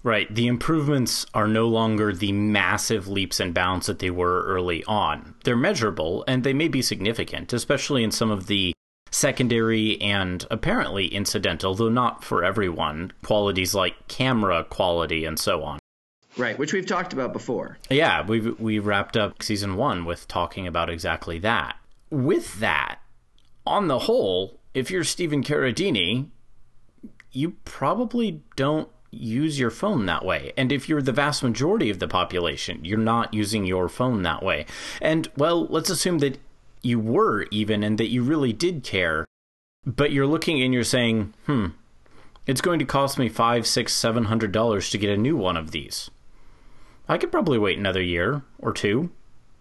Right. 0.02 0.32
The 0.32 0.48
improvements 0.48 1.24
are 1.32 1.48
no 1.48 1.66
longer 1.66 2.12
the 2.12 2.32
massive 2.32 3.08
leaps 3.08 3.40
and 3.40 3.54
bounds 3.54 3.86
that 3.86 4.00
they 4.00 4.10
were 4.10 4.44
early 4.44 4.84
on. 4.84 5.34
They're 5.44 5.56
measurable 5.56 6.24
and 6.28 6.44
they 6.44 6.52
may 6.52 6.68
be 6.68 6.82
significant, 6.82 7.52
especially 7.52 8.04
in 8.04 8.10
some 8.10 8.30
of 8.30 8.46
the 8.46 8.74
secondary 9.14 10.00
and 10.00 10.44
apparently 10.50 11.06
incidental, 11.06 11.74
though 11.74 11.88
not 11.88 12.24
for 12.24 12.44
everyone, 12.44 13.12
qualities 13.22 13.74
like 13.74 14.08
camera 14.08 14.64
quality 14.64 15.24
and 15.24 15.38
so 15.38 15.62
on. 15.62 15.78
Right, 16.36 16.58
which 16.58 16.72
we've 16.72 16.86
talked 16.86 17.12
about 17.12 17.32
before. 17.32 17.78
Yeah, 17.88 18.26
we 18.26 18.40
we 18.40 18.80
wrapped 18.80 19.16
up 19.16 19.40
season 19.42 19.76
one 19.76 20.04
with 20.04 20.26
talking 20.26 20.66
about 20.66 20.90
exactly 20.90 21.38
that. 21.38 21.76
With 22.10 22.58
that, 22.58 22.98
on 23.64 23.86
the 23.86 24.00
whole, 24.00 24.58
if 24.74 24.90
you're 24.90 25.04
Stephen 25.04 25.44
Carradini, 25.44 26.28
you 27.30 27.52
probably 27.64 28.42
don't 28.56 28.88
use 29.12 29.60
your 29.60 29.70
phone 29.70 30.06
that 30.06 30.24
way. 30.24 30.52
And 30.56 30.72
if 30.72 30.88
you're 30.88 31.02
the 31.02 31.12
vast 31.12 31.44
majority 31.44 31.88
of 31.88 32.00
the 32.00 32.08
population, 32.08 32.84
you're 32.84 32.98
not 32.98 33.32
using 33.32 33.64
your 33.64 33.88
phone 33.88 34.22
that 34.22 34.42
way. 34.42 34.66
And 35.00 35.30
well, 35.36 35.66
let's 35.66 35.88
assume 35.88 36.18
that 36.18 36.38
you 36.84 36.98
were 36.98 37.46
even 37.50 37.82
and 37.82 37.98
that 37.98 38.08
you 38.10 38.22
really 38.22 38.52
did 38.52 38.82
care, 38.82 39.24
but 39.86 40.12
you're 40.12 40.26
looking 40.26 40.62
and 40.62 40.72
you're 40.74 40.84
saying, 40.84 41.34
hmm, 41.46 41.66
it's 42.46 42.60
going 42.60 42.78
to 42.78 42.84
cost 42.84 43.18
me 43.18 43.28
five, 43.28 43.66
six, 43.66 43.92
seven 43.94 44.24
hundred 44.24 44.52
dollars 44.52 44.90
to 44.90 44.98
get 44.98 45.10
a 45.10 45.16
new 45.16 45.36
one 45.36 45.56
of 45.56 45.70
these. 45.70 46.10
I 47.08 47.18
could 47.18 47.30
probably 47.32 47.58
wait 47.58 47.78
another 47.78 48.02
year 48.02 48.42
or 48.58 48.72
two 48.72 49.10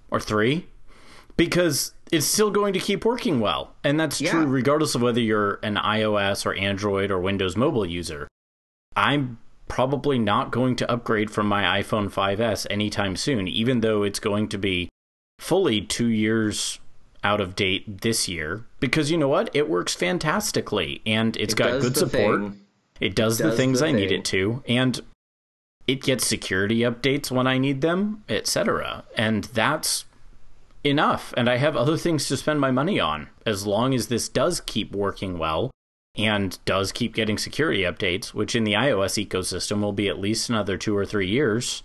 or 0.09 0.19
three 0.19 0.67
because 1.35 1.93
it's 2.11 2.25
still 2.25 2.51
going 2.51 2.73
to 2.73 2.79
keep 2.79 3.03
working 3.05 3.39
well. 3.39 3.73
And 3.83 3.99
that's 3.99 4.21
Yeah. 4.21 4.31
true 4.31 4.45
regardless 4.45 4.95
of 4.95 5.01
whether 5.01 5.19
you're 5.19 5.59
an 5.63 5.75
iOS 5.75 6.45
or 6.45 6.53
Android 6.53 7.09
or 7.11 7.19
Windows 7.19 7.57
mobile 7.57 7.85
user. 7.85 8.27
I'm 8.95 9.39
probably 9.67 10.19
not 10.19 10.51
going 10.51 10.75
to 10.75 10.91
upgrade 10.91 11.31
from 11.31 11.47
my 11.47 11.81
iPhone 11.81 12.09
5S 12.11 12.67
anytime 12.69 13.15
soon, 13.15 13.47
even 13.47 13.79
though 13.81 14.03
it's 14.03 14.19
going 14.19 14.47
to 14.49 14.57
be 14.57 14.89
fully 15.39 15.81
two 15.81 16.07
years 16.07 16.79
out 17.23 17.41
of 17.41 17.55
date 17.55 18.01
this 18.01 18.27
year. 18.27 18.65
Because 18.79 19.09
you 19.11 19.17
know 19.17 19.27
what? 19.27 19.49
It 19.53 19.69
works 19.69 19.93
fantastically 19.93 21.01
and 21.05 21.35
it's 21.37 21.53
It 21.53 21.57
got 21.57 21.81
good 21.81 21.97
support. 21.97 22.41
thing. 22.41 22.59
It 22.99 23.15
does, 23.15 23.37
the 23.37 23.45
does 23.45 23.57
things 23.57 23.79
the 23.79 23.87
I 23.87 23.91
need 23.91 24.11
it 24.11 24.23
to, 24.25 24.63
and 24.67 25.01
it 25.87 26.01
gets 26.01 26.25
security 26.25 26.79
updates 26.79 27.31
when 27.31 27.47
I 27.47 27.57
need 27.57 27.81
them, 27.81 28.23
etc. 28.29 29.03
And 29.17 29.45
that's 29.45 30.05
enough. 30.83 31.33
And 31.35 31.49
I 31.49 31.57
have 31.57 31.75
other 31.75 31.97
things 31.97 32.27
to 32.27 32.37
spend 32.37 32.61
my 32.61 32.71
money 32.71 32.99
on. 32.99 33.29
As 33.45 33.65
long 33.65 33.93
as 33.93 34.07
this 34.07 34.29
does 34.29 34.61
keep 34.61 34.93
working 34.93 35.37
well 35.37 35.71
and 36.15 36.57
does 36.65 36.91
keep 36.91 37.13
getting 37.13 37.37
security 37.37 37.81
updates, 37.81 38.27
which 38.27 38.55
in 38.55 38.63
the 38.63 38.73
iOS 38.73 39.25
ecosystem 39.25 39.81
will 39.81 39.93
be 39.93 40.07
at 40.07 40.19
least 40.19 40.49
another 40.49 40.77
two 40.77 40.95
or 40.95 41.05
three 41.05 41.27
years, 41.27 41.83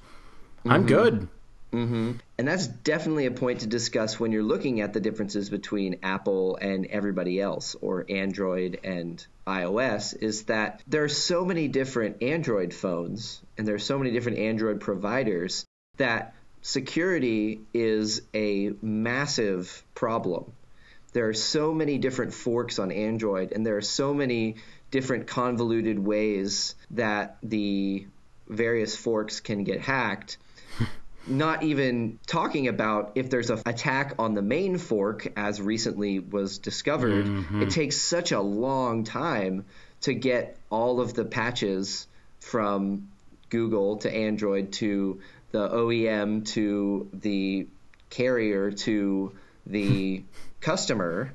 I'm 0.64 0.80
mm-hmm. 0.80 0.88
good. 0.88 1.28
Mm-hmm. 1.72 2.12
And 2.38 2.48
that's 2.48 2.66
definitely 2.66 3.26
a 3.26 3.30
point 3.30 3.60
to 3.60 3.66
discuss 3.66 4.18
when 4.18 4.32
you're 4.32 4.42
looking 4.42 4.80
at 4.80 4.92
the 4.92 5.00
differences 5.00 5.50
between 5.50 5.98
Apple 6.02 6.56
and 6.56 6.87
everybody 6.87 7.40
else, 7.40 7.76
or 7.80 8.06
Android 8.08 8.80
and 8.84 9.25
iOS, 9.46 10.16
is 10.20 10.44
that 10.44 10.82
there 10.87 11.04
are 11.04 11.08
so 11.08 11.44
many 11.44 11.68
different 11.68 12.22
Android 12.22 12.72
phones 12.72 13.42
and 13.56 13.66
there 13.66 13.75
are 13.75 13.80
so 13.80 13.98
many 13.98 14.12
different 14.12 14.38
Android 14.38 14.80
providers 14.80 15.66
that 15.98 16.34
security 16.62 17.60
is 17.75 18.22
a 18.34 18.72
massive 18.80 19.84
problem. 19.94 20.52
There 21.12 21.28
are 21.28 21.34
so 21.34 21.75
many 21.75 21.98
different 21.98 22.32
forks 22.34 22.78
on 22.78 22.92
Android, 22.92 23.52
and 23.52 23.64
there 23.64 23.76
are 23.76 23.82
so 23.82 24.14
many 24.14 24.56
different 24.90 25.26
convoluted 25.26 25.98
ways 25.98 26.75
that 26.92 27.38
the 27.42 28.06
various 28.46 28.96
forks 28.96 29.40
can 29.40 29.64
get 29.64 29.80
hacked 29.80 30.38
not 31.26 31.62
even 31.62 32.18
talking 32.26 32.68
about 32.68 33.12
if 33.14 33.30
there's 33.30 33.50
an 33.50 33.60
attack 33.66 34.14
on 34.18 34.34
the 34.34 34.42
main 34.42 34.78
fork, 34.78 35.32
as 35.37 35.60
recently 35.60 36.18
was 36.18 36.58
discovered, 36.58 37.26
mm-hmm. 37.26 37.62
it 37.62 37.70
takes 37.70 37.96
such 37.96 38.32
a 38.32 38.40
long 38.40 39.04
time 39.04 39.64
to 40.02 40.14
get 40.14 40.56
all 40.70 41.00
of 41.00 41.14
the 41.14 41.25
patches 41.25 42.06
from 42.40 43.08
Google 43.50 43.98
to 43.98 44.14
Android 44.14 44.72
to 44.72 45.20
the 45.50 45.68
OEM 45.68 46.46
to 46.52 47.08
the 47.12 47.66
carrier 48.10 48.70
to 48.70 49.32
the 49.66 50.22
customer 50.60 51.32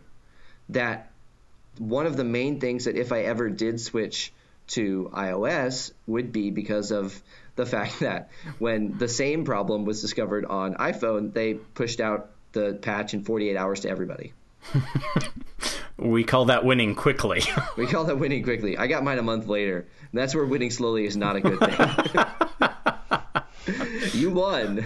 that 0.70 1.12
one 1.78 2.06
of 2.06 2.16
the 2.16 2.24
main 2.24 2.60
things 2.60 2.86
that 2.86 2.96
if 2.96 3.12
I 3.12 3.22
ever 3.22 3.50
did 3.50 3.80
switch 3.80 4.32
to 4.68 5.12
iOS 5.14 5.92
would 6.08 6.32
be 6.32 6.52
because 6.52 6.92
of 6.92 7.22
the 7.56 7.66
fact 7.66 8.00
that 8.00 8.30
when 8.60 8.98
the 8.98 9.08
same 9.08 9.46
problem 9.46 9.86
was 9.86 10.02
discovered 10.02 10.46
on 10.46 10.76
iPhone, 10.76 11.34
they 11.34 11.54
pushed 11.54 12.00
out 12.00 12.32
the 12.52 12.74
patch 12.82 13.14
in 13.14 13.24
48 13.24 13.56
hours 13.58 13.82
to 13.82 13.90
everybody. 13.90 14.34
We 15.98 16.24
call 16.24 16.46
that 16.46 16.66
winning 16.66 16.96
quickly. 16.96 17.44
We 17.78 17.88
call 17.88 18.06
that 18.06 18.20
winning 18.20 18.44
quickly. 18.44 18.78
I 18.78 18.88
got 18.88 19.04
mine 19.04 19.20
a 19.20 19.24
month 19.24 19.48
later. 19.48 19.88
That's 20.12 20.36
where 20.36 20.46
winning 20.46 20.72
slowly 20.72 21.06
is 21.06 21.16
not 21.18 21.36
a 21.36 21.42
good 21.42 21.60
thing. 23.66 24.12
you 24.14 24.32
won 24.32 24.86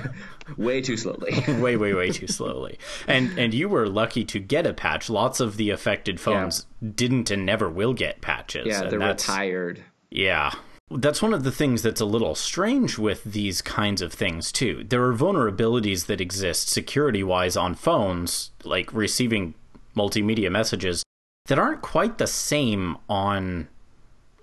way 0.58 0.82
too 0.82 0.96
slowly. 0.96 1.44
way, 1.60 1.76
way, 1.76 1.94
way 1.94 2.12
too 2.12 2.28
slowly. 2.28 2.80
And 3.08 3.38
and 3.38 3.54
you 3.54 3.68
were 3.68 3.88
lucky 3.88 4.24
to 4.26 4.40
get 4.40 4.66
a 4.66 4.74
patch. 4.74 5.10
Lots 5.10 5.40
of 5.40 5.58
the 5.58 5.72
affected 5.72 6.20
phones 6.20 6.66
didn't 6.96 7.32
and 7.32 7.46
never 7.46 7.70
will 7.70 7.94
get 7.94 8.22
patches. 8.22 8.68
Yeah, 8.68 8.84
and 8.84 8.92
they're 8.92 9.00
that's- 9.00 9.28
retired. 9.28 9.84
Yeah. 10.10 10.54
That's 10.90 11.22
one 11.22 11.34
of 11.34 11.44
the 11.44 11.52
things 11.52 11.82
that's 11.82 12.00
a 12.00 12.06
little 12.06 12.34
strange 12.34 12.98
with 12.98 13.24
these 13.24 13.62
kinds 13.62 14.02
of 14.02 14.14
things, 14.14 14.52
too. 14.52 14.86
There 14.88 15.04
are 15.04 15.14
vulnerabilities 15.14 16.06
that 16.06 16.22
exist 16.22 16.70
security 16.70 17.24
wise 17.24 17.58
on 17.58 17.76
phones, 17.76 18.52
like 18.64 18.94
receiving 18.94 19.54
multimedia 19.96 20.50
messages, 20.50 21.04
that 21.48 21.60
aren't 21.60 21.82
quite 21.82 22.18
the 22.18 22.28
same 22.28 22.98
on 23.10 23.68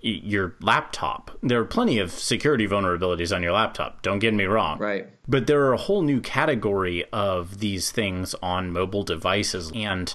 your 0.01 0.55
laptop. 0.61 1.35
There 1.41 1.59
are 1.59 1.65
plenty 1.65 1.97
of 1.97 2.11
security 2.11 2.67
vulnerabilities 2.67 3.35
on 3.35 3.41
your 3.41 3.53
laptop, 3.53 4.03
don't 4.03 4.19
get 4.19 4.35
me 4.35 4.43
wrong. 4.43 4.77
Right. 4.77 5.07
But 5.27 5.47
there 5.47 5.63
are 5.65 5.73
a 5.73 5.77
whole 5.77 6.03
new 6.03 6.21
category 6.21 7.05
of 7.11 7.59
these 7.59 7.89
things 7.89 8.35
on 8.43 8.71
mobile 8.71 9.01
devices 9.01 9.71
and 9.73 10.13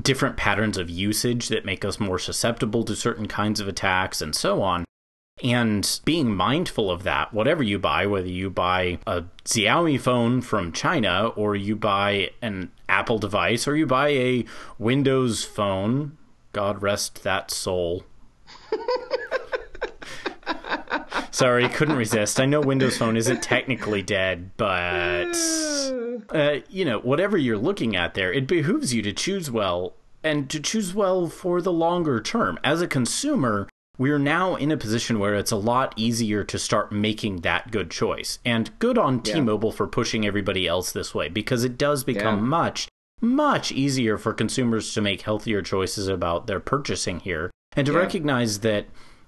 different 0.00 0.36
patterns 0.36 0.78
of 0.78 0.88
usage 0.88 1.48
that 1.48 1.64
make 1.64 1.84
us 1.84 1.98
more 1.98 2.18
susceptible 2.20 2.84
to 2.84 2.94
certain 2.94 3.26
kinds 3.26 3.58
of 3.58 3.66
attacks 3.66 4.22
and 4.22 4.36
so 4.36 4.62
on. 4.62 4.84
And 5.42 6.00
being 6.04 6.34
mindful 6.34 6.90
of 6.90 7.02
that, 7.02 7.34
whatever 7.34 7.62
you 7.62 7.78
buy, 7.78 8.06
whether 8.06 8.28
you 8.28 8.50
buy 8.50 8.98
a 9.06 9.24
Xiaomi 9.44 10.00
phone 10.00 10.40
from 10.40 10.72
China 10.72 11.26
or 11.28 11.56
you 11.56 11.74
buy 11.74 12.30
an 12.40 12.70
Apple 12.88 13.18
device 13.18 13.66
or 13.66 13.74
you 13.74 13.84
buy 13.84 14.10
a 14.10 14.44
Windows 14.78 15.44
phone, 15.44 16.16
God 16.52 16.82
rest 16.82 17.24
that 17.24 17.50
soul. 17.50 18.04
Sorry, 21.32 21.68
couldn't 21.68 21.96
resist. 21.96 22.38
I 22.38 22.46
know 22.46 22.60
Windows 22.60 22.96
Phone 22.96 23.16
isn't 23.16 23.42
technically 23.42 24.02
dead, 24.02 24.52
but 24.56 25.34
uh, 26.30 26.58
you 26.70 26.84
know, 26.84 27.00
whatever 27.00 27.36
you're 27.36 27.58
looking 27.58 27.96
at 27.96 28.14
there, 28.14 28.32
it 28.32 28.46
behooves 28.46 28.94
you 28.94 29.02
to 29.02 29.12
choose 29.12 29.50
well 29.50 29.94
and 30.22 30.48
to 30.48 30.60
choose 30.60 30.94
well 30.94 31.26
for 31.26 31.60
the 31.60 31.72
longer 31.72 32.20
term. 32.20 32.58
As 32.62 32.80
a 32.80 32.86
consumer, 32.86 33.68
we're 33.96 34.18
now 34.18 34.56
in 34.56 34.70
a 34.70 34.76
position 34.76 35.18
where 35.18 35.34
it's 35.34 35.52
a 35.52 35.56
lot 35.56 35.92
easier 35.96 36.42
to 36.44 36.58
start 36.58 36.90
making 36.90 37.38
that 37.42 37.70
good 37.70 37.90
choice. 37.90 38.38
And 38.44 38.70
good 38.78 38.98
on 38.98 39.22
Yeah. 39.24 39.34
T-Mobile 39.34 39.72
for 39.72 39.86
pushing 39.86 40.26
everybody 40.26 40.66
else 40.66 40.90
this 40.92 41.14
way 41.14 41.28
because 41.28 41.64
it 41.64 41.78
does 41.78 42.04
become 42.04 42.38
Yeah. 42.38 42.44
much 42.44 42.88
much 43.20 43.72
easier 43.72 44.18
for 44.18 44.34
consumers 44.34 44.92
to 44.92 45.00
make 45.00 45.22
healthier 45.22 45.62
choices 45.62 46.08
about 46.08 46.46
their 46.46 46.60
purchasing 46.60 47.20
here 47.20 47.50
and 47.74 47.86
to 47.86 47.92
Yeah. 47.92 47.98
recognize 48.00 48.60
that 48.60 48.86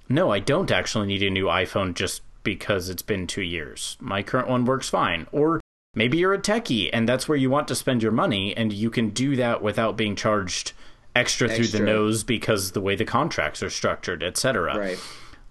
No, 0.09 0.31
I 0.31 0.39
don't 0.39 0.71
actually 0.71 1.07
need 1.09 1.23
a 1.25 1.31
new 1.31 1.47
iPhone 1.47 1.93
just 1.95 2.23
because 2.45 2.89
it's 2.89 3.03
been 3.03 3.27
two 3.27 3.43
years. 3.43 3.97
My 4.01 4.23
current 4.23 4.47
one 4.49 4.65
works 4.65 4.89
fine. 4.89 5.27
Or 5.33 5.61
maybe 5.97 6.19
you're 6.19 6.33
a 6.35 6.39
techie 6.39 6.89
and 6.93 7.09
that's 7.09 7.29
where 7.29 7.39
you 7.39 7.51
want 7.51 7.67
to 7.69 7.75
spend 7.75 8.05
your 8.05 8.13
money, 8.13 8.57
and 8.57 8.73
you 8.73 8.89
can 8.91 9.11
do 9.11 9.35
that 9.35 9.63
without 9.63 9.97
being 9.97 10.15
charged 10.15 10.73
extra, 11.17 11.49
extra. 11.49 11.65
through 11.65 11.79
the 11.79 11.85
nose 11.85 12.25
because 12.25 12.73
the 12.73 12.81
way 12.81 12.97
the 12.97 13.05
contracts 13.05 13.63
are 13.63 13.71
structured, 13.71 14.23
etc. 14.23 14.77
Right. 14.77 14.99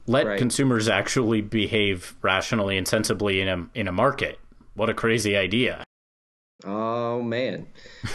Let 0.07 0.27
right. 0.27 0.37
consumers 0.37 0.87
actually 0.87 1.41
behave 1.41 2.15
rationally 2.21 2.77
and 2.77 2.87
sensibly 2.87 3.41
in 3.41 3.47
a 3.47 3.67
in 3.73 3.87
a 3.87 3.91
market. 3.91 4.39
What 4.75 4.89
a 4.89 4.93
crazy 4.93 5.35
idea. 5.35 5.83
Oh 6.63 7.21
man. 7.21 7.67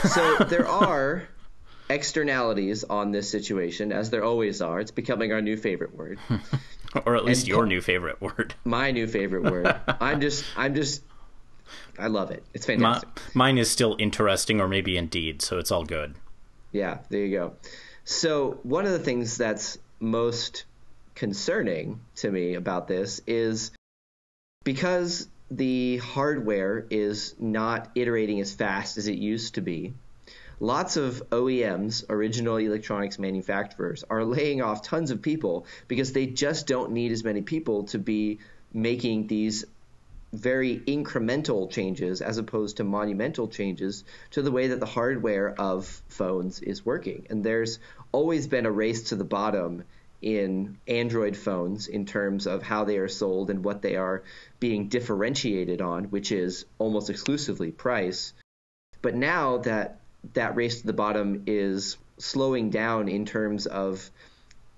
So 0.08 0.36
there 0.48 0.68
are 0.68 1.28
externalities 1.88 2.84
on 2.84 3.10
this 3.10 3.28
situation, 3.28 3.92
as 3.92 4.10
there 4.10 4.24
always 4.24 4.62
are. 4.62 4.80
It's 4.80 4.92
becoming 4.92 5.32
our 5.32 5.42
new 5.42 5.56
favorite 5.56 5.94
word. 5.94 6.18
or 7.04 7.16
at 7.16 7.24
least 7.24 7.42
and 7.42 7.48
your 7.48 7.66
new 7.74 7.80
favorite 7.80 8.20
word. 8.20 8.54
My 8.64 8.90
new 8.92 9.06
favorite 9.06 9.44
word. 9.44 9.74
I'm 10.00 10.20
just 10.20 10.44
I'm 10.56 10.74
just 10.74 11.02
I 11.98 12.06
love 12.06 12.30
it. 12.30 12.44
It's 12.54 12.66
fantastic. 12.66 13.08
My, 13.34 13.46
mine 13.46 13.58
is 13.58 13.70
still 13.70 13.96
interesting 13.98 14.60
or 14.60 14.68
maybe 14.68 14.96
indeed, 14.96 15.42
so 15.42 15.58
it's 15.58 15.70
all 15.70 15.84
good. 15.84 16.14
Yeah, 16.72 16.98
there 17.08 17.24
you 17.24 17.36
go. 17.36 17.52
So, 18.04 18.58
one 18.62 18.86
of 18.86 18.92
the 18.92 18.98
things 18.98 19.36
that's 19.36 19.78
most 19.98 20.64
concerning 21.14 22.00
to 22.16 22.30
me 22.30 22.54
about 22.54 22.88
this 22.88 23.20
is 23.26 23.72
because 24.64 25.28
the 25.50 25.98
hardware 25.98 26.86
is 26.90 27.34
not 27.38 27.90
iterating 27.94 28.40
as 28.40 28.54
fast 28.54 28.98
as 28.98 29.08
it 29.08 29.18
used 29.18 29.56
to 29.56 29.60
be. 29.60 29.92
Lots 30.60 30.96
of 30.96 31.22
OEMs, 31.30 32.04
original 32.10 32.58
electronics 32.58 33.18
manufacturers, 33.18 34.04
are 34.10 34.24
laying 34.24 34.60
off 34.60 34.82
tons 34.82 35.10
of 35.10 35.22
people 35.22 35.66
because 35.88 36.12
they 36.12 36.26
just 36.26 36.66
don't 36.66 36.92
need 36.92 37.12
as 37.12 37.24
many 37.24 37.40
people 37.42 37.84
to 37.84 37.98
be 37.98 38.38
making 38.72 39.26
these 39.26 39.64
very 40.32 40.78
incremental 40.80 41.68
changes 41.70 42.22
as 42.22 42.38
opposed 42.38 42.76
to 42.76 42.84
monumental 42.84 43.48
changes 43.48 44.04
to 44.30 44.42
the 44.42 44.52
way 44.52 44.68
that 44.68 44.80
the 44.80 44.86
hardware 44.86 45.52
of 45.58 46.02
phones 46.08 46.60
is 46.60 46.86
working. 46.86 47.26
And 47.30 47.42
there's 47.44 47.78
always 48.12 48.46
been 48.46 48.66
a 48.66 48.70
race 48.70 49.04
to 49.10 49.16
the 49.16 49.24
bottom 49.24 49.84
in 50.22 50.78
Android 50.86 51.36
phones 51.36 51.88
in 51.88 52.04
terms 52.06 52.46
of 52.46 52.62
how 52.62 52.84
they 52.84 52.98
are 52.98 53.08
sold 53.08 53.50
and 53.50 53.64
what 53.64 53.82
they 53.82 53.96
are 53.96 54.22
being 54.60 54.88
differentiated 54.88 55.80
on, 55.80 56.04
which 56.04 56.30
is 56.30 56.64
almost 56.78 57.10
exclusively 57.10 57.70
price. 57.70 58.32
But 59.02 59.14
now 59.14 59.58
that 59.58 60.00
that 60.34 60.56
race 60.56 60.82
to 60.82 60.86
the 60.86 60.92
bottom 60.92 61.44
is 61.46 61.96
slowing 62.18 62.70
down 62.70 63.08
in 63.08 63.24
terms 63.24 63.66
of 63.66 64.10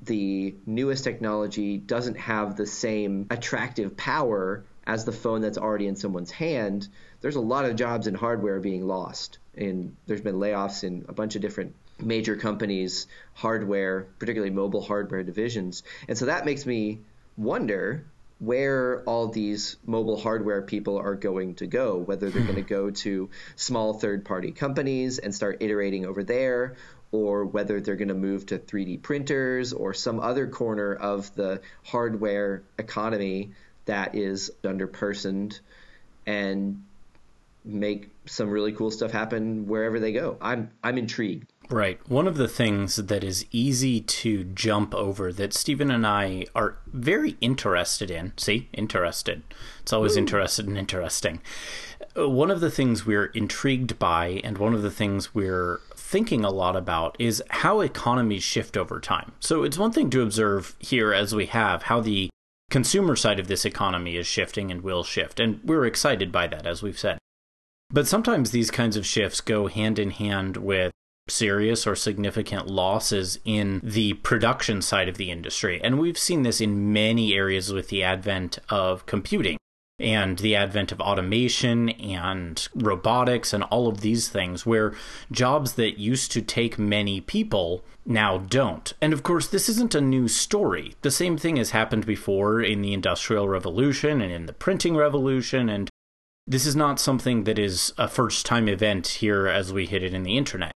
the 0.00 0.54
newest 0.64 1.04
technology 1.04 1.76
doesn't 1.76 2.16
have 2.16 2.56
the 2.56 2.66
same 2.66 3.26
attractive 3.30 3.96
power 3.96 4.64
as 4.86 5.04
the 5.04 5.12
phone 5.12 5.40
that's 5.40 5.58
already 5.58 5.86
in 5.86 5.96
someone's 5.96 6.30
hand, 6.30 6.88
there's 7.20 7.36
a 7.36 7.40
lot 7.40 7.64
of 7.64 7.76
jobs 7.76 8.06
in 8.06 8.14
hardware 8.14 8.60
being 8.60 8.86
lost. 8.86 9.38
And 9.56 9.96
there's 10.06 10.20
been 10.20 10.36
layoffs 10.36 10.84
in 10.84 11.04
a 11.08 11.12
bunch 11.12 11.36
of 11.36 11.42
different 11.42 11.74
major 12.00 12.36
companies, 12.36 13.06
hardware, 13.34 14.06
particularly 14.18 14.52
mobile 14.52 14.82
hardware 14.82 15.22
divisions. 15.22 15.82
And 16.08 16.18
so 16.18 16.26
that 16.26 16.44
makes 16.44 16.66
me 16.66 17.00
wonder 17.36 18.04
where 18.40 19.02
all 19.04 19.28
these 19.28 19.76
mobile 19.86 20.18
hardware 20.18 20.62
people 20.62 20.98
are 20.98 21.14
going 21.14 21.54
to 21.54 21.66
go, 21.68 21.98
whether 21.98 22.28
they're 22.28 22.42
going 22.42 22.56
to 22.56 22.62
go 22.62 22.90
to 22.90 23.30
small 23.54 23.94
third 23.94 24.24
party 24.24 24.50
companies 24.50 25.18
and 25.20 25.32
start 25.32 25.58
iterating 25.60 26.06
over 26.06 26.24
there, 26.24 26.74
or 27.12 27.44
whether 27.44 27.80
they're 27.80 27.94
going 27.94 28.08
to 28.08 28.14
move 28.14 28.46
to 28.46 28.58
3D 28.58 29.00
printers 29.00 29.72
or 29.72 29.94
some 29.94 30.18
other 30.18 30.48
corner 30.48 30.92
of 30.92 31.32
the 31.36 31.60
hardware 31.84 32.64
economy 32.78 33.52
that 33.86 34.14
is 34.14 34.50
underpersoned 34.62 35.60
and 36.26 36.82
make 37.64 38.10
some 38.26 38.50
really 38.50 38.72
cool 38.72 38.90
stuff 38.90 39.10
happen 39.10 39.66
wherever 39.66 40.00
they 40.00 40.12
go. 40.12 40.36
I'm 40.40 40.70
I'm 40.82 40.98
intrigued. 40.98 41.46
Right. 41.70 41.98
One 42.08 42.26
of 42.26 42.36
the 42.36 42.48
things 42.48 42.96
that 42.96 43.24
is 43.24 43.46
easy 43.50 44.00
to 44.00 44.44
jump 44.44 44.94
over 44.94 45.32
that 45.32 45.54
Stephen 45.54 45.90
and 45.90 46.06
I 46.06 46.44
are 46.54 46.76
very 46.86 47.36
interested 47.40 48.10
in. 48.10 48.32
See, 48.36 48.68
interested. 48.72 49.42
It's 49.80 49.92
always 49.92 50.16
Ooh. 50.16 50.20
interested 50.20 50.66
and 50.66 50.76
interesting. 50.76 51.40
One 52.14 52.50
of 52.50 52.60
the 52.60 52.70
things 52.70 53.06
we're 53.06 53.26
intrigued 53.26 53.98
by, 53.98 54.42
and 54.44 54.58
one 54.58 54.74
of 54.74 54.82
the 54.82 54.90
things 54.90 55.34
we're 55.34 55.80
thinking 55.94 56.44
a 56.44 56.50
lot 56.50 56.76
about, 56.76 57.16
is 57.18 57.42
how 57.48 57.80
economies 57.80 58.42
shift 58.42 58.76
over 58.76 59.00
time. 59.00 59.32
So 59.40 59.62
it's 59.62 59.78
one 59.78 59.92
thing 59.92 60.10
to 60.10 60.20
observe 60.20 60.76
here, 60.78 61.14
as 61.14 61.34
we 61.34 61.46
have, 61.46 61.84
how 61.84 62.00
the 62.00 62.28
consumer 62.72 63.14
side 63.14 63.38
of 63.38 63.48
this 63.48 63.66
economy 63.66 64.16
is 64.16 64.26
shifting 64.26 64.70
and 64.70 64.80
will 64.80 65.04
shift. 65.04 65.38
And 65.38 65.60
we're 65.62 65.84
excited 65.84 66.32
by 66.32 66.46
that, 66.48 66.66
as 66.66 66.82
we've 66.82 66.98
said. 66.98 67.18
But 67.90 68.08
sometimes 68.08 68.50
these 68.50 68.70
kinds 68.70 68.96
of 68.96 69.06
shifts 69.06 69.42
go 69.42 69.66
hand 69.66 69.98
in 69.98 70.10
hand 70.10 70.56
with 70.56 70.90
serious 71.28 71.86
or 71.86 71.94
significant 71.94 72.66
losses 72.66 73.38
in 73.44 73.80
the 73.84 74.14
production 74.14 74.80
side 74.80 75.08
of 75.08 75.18
the 75.18 75.30
industry. 75.30 75.80
And 75.84 75.98
we've 75.98 76.18
seen 76.18 76.42
this 76.42 76.62
in 76.62 76.92
many 76.92 77.34
areas 77.34 77.72
with 77.72 77.88
the 77.88 78.02
advent 78.02 78.58
of 78.70 79.04
computing 79.04 79.58
and 79.98 80.38
the 80.38 80.56
advent 80.56 80.90
of 80.90 81.00
automation 81.00 81.90
and 81.90 82.66
robotics 82.74 83.52
and 83.52 83.62
all 83.64 83.86
of 83.86 84.00
these 84.00 84.30
things, 84.30 84.64
where 84.64 84.94
jobs 85.30 85.74
that 85.74 85.98
used 85.98 86.32
to 86.32 86.40
take 86.40 86.78
many 86.78 87.20
people 87.20 87.84
now 88.04 88.38
don't. 88.38 88.92
And 89.00 89.12
of 89.12 89.22
course, 89.22 89.46
this 89.46 89.68
isn't 89.68 89.94
a 89.94 90.00
new 90.00 90.28
story. 90.28 90.94
The 91.02 91.10
same 91.10 91.36
thing 91.36 91.56
has 91.56 91.70
happened 91.70 92.06
before 92.06 92.60
in 92.60 92.82
the 92.82 92.92
Industrial 92.92 93.48
Revolution 93.48 94.20
and 94.20 94.32
in 94.32 94.46
the 94.46 94.52
printing 94.52 94.96
revolution. 94.96 95.68
And 95.68 95.88
this 96.46 96.66
is 96.66 96.74
not 96.74 97.00
something 97.00 97.44
that 97.44 97.58
is 97.58 97.92
a 97.98 98.08
first 98.08 98.44
time 98.44 98.68
event 98.68 99.06
here 99.06 99.46
as 99.46 99.72
we 99.72 99.86
hit 99.86 100.02
it 100.02 100.14
in 100.14 100.24
the 100.24 100.36
internet. 100.36 100.72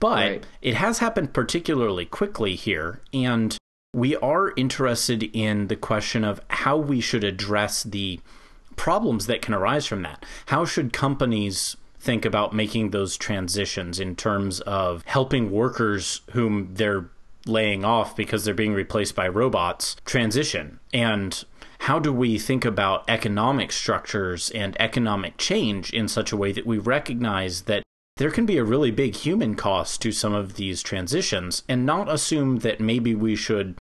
But 0.00 0.30
right. 0.30 0.46
it 0.62 0.74
has 0.74 0.98
happened 0.98 1.34
particularly 1.34 2.04
quickly 2.04 2.54
here. 2.54 3.00
And 3.12 3.56
we 3.94 4.16
are 4.16 4.52
interested 4.56 5.22
in 5.34 5.68
the 5.68 5.76
question 5.76 6.24
of 6.24 6.40
how 6.48 6.76
we 6.76 7.00
should 7.00 7.24
address 7.24 7.82
the 7.82 8.20
problems 8.76 9.26
that 9.26 9.42
can 9.42 9.54
arise 9.54 9.86
from 9.86 10.02
that. 10.02 10.24
How 10.46 10.64
should 10.64 10.92
companies 10.92 11.76
think 12.00 12.24
about 12.24 12.54
making 12.54 12.90
those 12.90 13.16
transitions 13.16 14.00
in 14.00 14.16
terms 14.16 14.60
of 14.60 15.02
helping 15.06 15.50
workers 15.50 16.22
whom 16.32 16.74
they're 16.74 17.10
laying 17.46 17.84
off 17.84 18.16
because 18.16 18.44
they're 18.44 18.54
being 18.54 18.74
replaced 18.74 19.14
by 19.14 19.28
robots 19.28 19.96
transition? 20.04 20.80
And 20.92 21.44
how 21.80 21.98
do 21.98 22.12
we 22.12 22.38
think 22.38 22.64
about 22.64 23.08
economic 23.08 23.72
structures 23.72 24.50
and 24.50 24.76
economic 24.80 25.36
change 25.36 25.92
in 25.92 26.08
such 26.08 26.32
a 26.32 26.36
way 26.36 26.52
that 26.52 26.66
we 26.66 26.78
recognize 26.78 27.62
that 27.62 27.82
there 28.16 28.30
can 28.30 28.44
be 28.44 28.58
a 28.58 28.64
really 28.64 28.90
big 28.90 29.16
human 29.16 29.54
cost 29.54 30.02
to 30.02 30.12
some 30.12 30.34
of 30.34 30.56
these 30.56 30.82
transitions 30.82 31.62
and 31.68 31.86
not 31.86 32.10
assume 32.10 32.58
that 32.58 32.80
maybe 32.80 33.14
we 33.14 33.34
should 33.34 33.76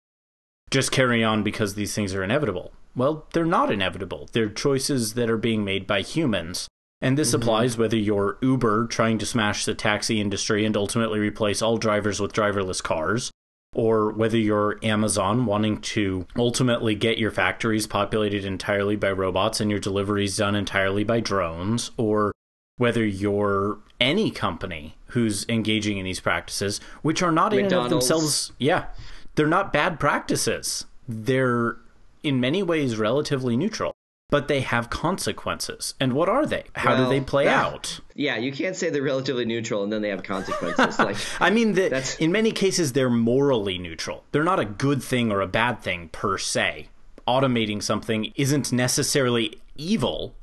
just 0.70 0.90
carry 0.90 1.22
on 1.22 1.44
because 1.44 1.74
these 1.74 1.94
things 1.94 2.14
are 2.14 2.24
inevitable? 2.24 2.72
Well, 2.96 3.26
they're 3.32 3.44
not 3.44 3.70
inevitable. 3.70 4.28
They're 4.32 4.48
choices 4.48 5.14
that 5.14 5.30
are 5.30 5.36
being 5.36 5.64
made 5.64 5.86
by 5.86 6.02
humans. 6.02 6.66
And 7.04 7.18
this 7.18 7.32
mm-hmm. 7.32 7.42
applies 7.42 7.76
whether 7.76 7.98
you're 7.98 8.38
Uber 8.40 8.86
trying 8.86 9.18
to 9.18 9.26
smash 9.26 9.66
the 9.66 9.74
taxi 9.74 10.22
industry 10.22 10.64
and 10.64 10.74
ultimately 10.74 11.18
replace 11.18 11.60
all 11.60 11.76
drivers 11.76 12.18
with 12.18 12.32
driverless 12.32 12.82
cars, 12.82 13.30
or 13.74 14.10
whether 14.10 14.38
you're 14.38 14.78
Amazon 14.82 15.44
wanting 15.44 15.82
to 15.82 16.26
ultimately 16.34 16.94
get 16.94 17.18
your 17.18 17.30
factories 17.30 17.86
populated 17.86 18.46
entirely 18.46 18.96
by 18.96 19.12
robots 19.12 19.60
and 19.60 19.70
your 19.70 19.80
deliveries 19.80 20.38
done 20.38 20.54
entirely 20.54 21.04
by 21.04 21.20
drones, 21.20 21.90
or 21.98 22.32
whether 22.78 23.04
you're 23.04 23.80
any 24.00 24.30
company 24.30 24.96
who's 25.08 25.46
engaging 25.46 25.98
in 25.98 26.06
these 26.06 26.20
practices, 26.20 26.80
which 27.02 27.22
are 27.22 27.30
not 27.30 27.52
McDonald's. 27.52 27.72
in 27.72 27.76
and 27.76 27.84
of 27.84 27.90
themselves, 27.90 28.52
yeah, 28.58 28.86
they're 29.34 29.46
not 29.46 29.74
bad 29.74 30.00
practices. 30.00 30.86
They're 31.06 31.76
in 32.22 32.40
many 32.40 32.62
ways 32.62 32.96
relatively 32.96 33.58
neutral, 33.58 33.94
but 34.30 34.48
they 34.48 34.60
have 34.60 34.90
consequences. 34.90 35.94
And 36.00 36.12
what 36.12 36.28
are 36.28 36.46
they? 36.46 36.64
How 36.74 36.94
well, 36.94 37.04
do 37.04 37.10
they 37.10 37.24
play 37.24 37.44
that, 37.44 37.64
out? 37.64 38.00
Yeah, 38.14 38.36
you 38.36 38.52
can't 38.52 38.74
say 38.74 38.90
they're 38.90 39.02
relatively 39.02 39.44
neutral 39.44 39.84
and 39.84 39.92
then 39.92 40.02
they 40.02 40.08
have 40.08 40.22
consequences. 40.22 40.98
like 40.98 41.16
I 41.40 41.50
mean, 41.50 41.74
the, 41.74 42.16
in 42.18 42.32
many 42.32 42.50
cases 42.50 42.92
they're 42.92 43.10
morally 43.10 43.78
neutral. 43.78 44.24
They're 44.32 44.44
not 44.44 44.60
a 44.60 44.64
good 44.64 45.02
thing 45.02 45.30
or 45.30 45.40
a 45.40 45.46
bad 45.46 45.80
thing 45.82 46.08
per 46.08 46.38
se. 46.38 46.88
Automating 47.28 47.82
something 47.82 48.32
isn't 48.36 48.72
necessarily 48.72 49.60
evil, 49.76 50.34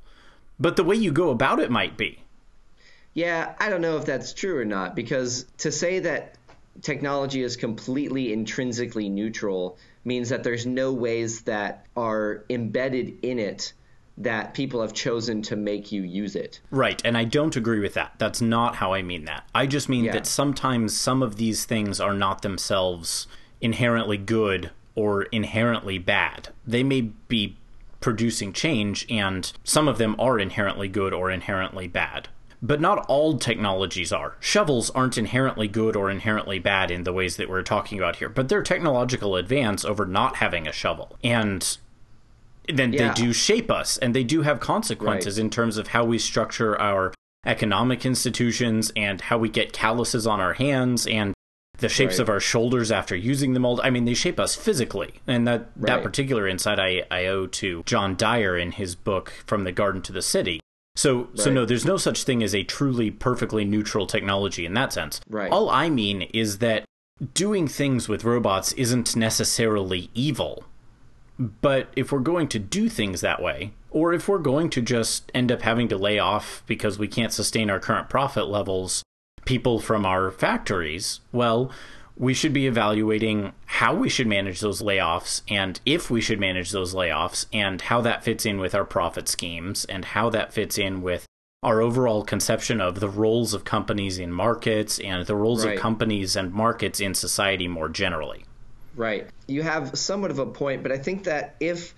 but 0.59 0.75
the 0.75 0.83
way 0.83 0.95
you 0.95 1.11
go 1.11 1.29
about 1.29 1.59
it 1.59 1.69
might 1.69 1.97
be. 1.97 2.23
Yeah, 3.13 3.55
I 3.59 3.69
don't 3.69 3.81
know 3.81 3.97
if 3.97 4.05
that's 4.05 4.33
true 4.33 4.57
or 4.57 4.65
not 4.65 4.95
because 4.95 5.45
to 5.59 5.71
say 5.71 5.99
that 5.99 6.35
technology 6.81 7.43
is 7.43 7.57
completely 7.57 8.31
intrinsically 8.31 9.09
neutral 9.09 9.77
means 10.03 10.29
that 10.29 10.43
there's 10.43 10.65
no 10.65 10.91
ways 10.91 11.41
that 11.41 11.85
are 11.95 12.43
embedded 12.49 13.17
in 13.23 13.39
it 13.39 13.73
that 14.17 14.53
people 14.53 14.81
have 14.81 14.93
chosen 14.93 15.41
to 15.41 15.55
make 15.55 15.91
you 15.91 16.03
use 16.03 16.35
it. 16.35 16.59
Right, 16.69 17.01
and 17.03 17.17
I 17.17 17.23
don't 17.23 17.55
agree 17.55 17.79
with 17.79 17.93
that. 17.95 18.13
That's 18.17 18.41
not 18.41 18.75
how 18.75 18.93
I 18.93 19.01
mean 19.01 19.25
that. 19.25 19.47
I 19.55 19.65
just 19.65 19.89
mean 19.89 20.05
yeah. 20.05 20.13
that 20.13 20.27
sometimes 20.27 20.95
some 20.95 21.23
of 21.23 21.37
these 21.37 21.65
things 21.65 21.99
are 21.99 22.13
not 22.13 22.41
themselves 22.41 23.27
inherently 23.61 24.17
good 24.17 24.71
or 24.95 25.23
inherently 25.23 25.97
bad. 25.97 26.49
They 26.67 26.83
may 26.83 27.01
be 27.01 27.57
producing 27.99 28.51
change, 28.51 29.05
and 29.09 29.51
some 29.63 29.87
of 29.87 29.97
them 29.97 30.15
are 30.19 30.39
inherently 30.39 30.87
good 30.87 31.13
or 31.13 31.31
inherently 31.31 31.87
bad. 31.87 32.27
But 32.63 32.79
not 32.79 33.05
all 33.07 33.37
technologies 33.39 34.13
are. 34.13 34.35
Shovels 34.39 34.91
aren't 34.91 35.17
inherently 35.17 35.67
good 35.67 35.95
or 35.95 36.11
inherently 36.11 36.59
bad 36.59 36.91
in 36.91 37.03
the 37.03 37.13
ways 37.13 37.37
that 37.37 37.49
we're 37.49 37.63
talking 37.63 37.97
about 37.97 38.17
here, 38.17 38.29
but 38.29 38.49
they're 38.49 38.61
technological 38.61 39.35
advance 39.35 39.83
over 39.83 40.05
not 40.05 40.35
having 40.35 40.67
a 40.67 40.71
shovel. 40.71 41.17
And 41.23 41.77
then 42.67 42.93
Yeah. 42.93 43.07
they 43.07 43.13
do 43.21 43.33
shape 43.33 43.71
us, 43.71 43.97
and 43.97 44.13
they 44.15 44.23
do 44.23 44.43
have 44.43 44.59
consequences 44.59 45.39
in 45.39 45.49
terms 45.49 45.77
of 45.77 45.87
how 45.89 46.03
we 46.05 46.19
structure 46.19 46.79
our 46.79 47.13
economic 47.47 48.05
institutions 48.05 48.91
and 48.95 49.21
how 49.21 49.37
we 49.39 49.49
get 49.49 49.73
calluses 49.73 50.27
on 50.27 50.39
our 50.39 50.53
hands 50.53 51.07
and 51.07 51.33
the 51.79 51.89
shapes 51.89 52.19
Right. 52.19 52.21
of 52.21 52.29
our 52.29 52.39
shoulders 52.39 52.91
after 52.91 53.15
using 53.15 53.53
them 53.53 53.65
all. 53.65 53.81
I 53.83 53.89
mean, 53.89 54.05
they 54.05 54.13
shape 54.13 54.39
us 54.39 54.55
physically, 54.55 55.13
and 55.25 55.47
that 55.47 55.69
that 55.77 56.03
particular 56.03 56.47
insight 56.47 56.79
I, 56.79 57.03
I 57.09 57.25
owe 57.25 57.47
to 57.47 57.81
John 57.87 58.15
Dyer 58.15 58.55
in 58.55 58.73
his 58.73 58.93
book 58.93 59.33
From 59.47 59.63
the 59.63 59.71
Garden 59.71 60.03
to 60.03 60.11
the 60.11 60.21
City. 60.21 60.59
So, 60.95 61.29
so 61.35 61.49
no, 61.51 61.65
there's 61.65 61.85
no 61.85 61.97
such 61.97 62.23
thing 62.23 62.43
as 62.43 62.53
a 62.53 62.63
truly 62.63 63.11
perfectly 63.11 63.63
neutral 63.63 64.05
technology 64.05 64.65
in 64.65 64.73
that 64.73 64.91
sense. 64.91 65.21
Right. 65.29 65.51
All 65.51 65.69
I 65.69 65.89
mean 65.89 66.23
is 66.33 66.57
that 66.57 66.85
doing 67.33 67.67
things 67.67 68.09
with 68.09 68.23
robots 68.23 68.73
isn't 68.73 69.15
necessarily 69.15 70.09
evil. 70.13 70.65
But 71.39 71.89
if 71.95 72.11
we're 72.11 72.19
going 72.19 72.49
to 72.49 72.59
do 72.59 72.89
things 72.89 73.21
that 73.21 73.41
way, 73.41 73.73
or 73.89 74.13
if 74.13 74.27
we're 74.27 74.37
going 74.37 74.69
to 74.71 74.81
just 74.81 75.31
end 75.33 75.51
up 75.51 75.61
having 75.61 75.87
to 75.89 75.97
lay 75.97 76.19
off 76.19 76.63
because 76.67 76.99
we 76.99 77.07
can't 77.07 77.33
sustain 77.33 77.69
our 77.69 77.79
current 77.79 78.09
profit 78.09 78.47
levels, 78.47 79.03
people 79.45 79.79
from 79.79 80.05
our 80.05 80.29
factories, 80.29 81.19
well, 81.31 81.71
we 82.17 82.33
should 82.33 82.53
be 82.53 82.67
evaluating 82.67 83.53
how 83.65 83.95
we 83.95 84.09
should 84.09 84.27
manage 84.27 84.59
those 84.59 84.81
layoffs 84.81 85.41
and 85.49 85.79
if 85.85 86.09
we 86.11 86.21
should 86.21 86.39
manage 86.39 86.71
those 86.71 86.93
layoffs 86.93 87.45
and 87.51 87.81
how 87.81 88.01
that 88.01 88.23
fits 88.23 88.45
in 88.45 88.59
with 88.59 88.75
our 88.75 88.85
profit 88.85 89.27
schemes 89.27 89.85
and 89.85 90.05
how 90.05 90.29
that 90.29 90.53
fits 90.53 90.77
in 90.77 91.01
with 91.01 91.25
our 91.63 91.81
overall 91.81 92.23
conception 92.23 92.81
of 92.81 92.99
the 92.99 93.09
roles 93.09 93.53
of 93.53 93.63
companies 93.63 94.17
in 94.19 94.31
markets 94.31 94.99
and 94.99 95.25
the 95.27 95.35
roles 95.35 95.65
Right. 95.65 95.75
of 95.75 95.79
companies 95.81 96.35
and 96.35 96.51
markets 96.51 96.99
in 96.99 97.13
society 97.13 97.67
more 97.67 97.87
generally. 97.87 98.45
Right. 98.95 99.27
You 99.47 99.61
have 99.61 99.97
somewhat 99.97 100.31
of 100.31 100.39
a 100.39 100.45
point, 100.45 100.83
but 100.83 100.91
I 100.91 100.97
think 100.97 101.23
that 101.25 101.55
if 101.59 101.93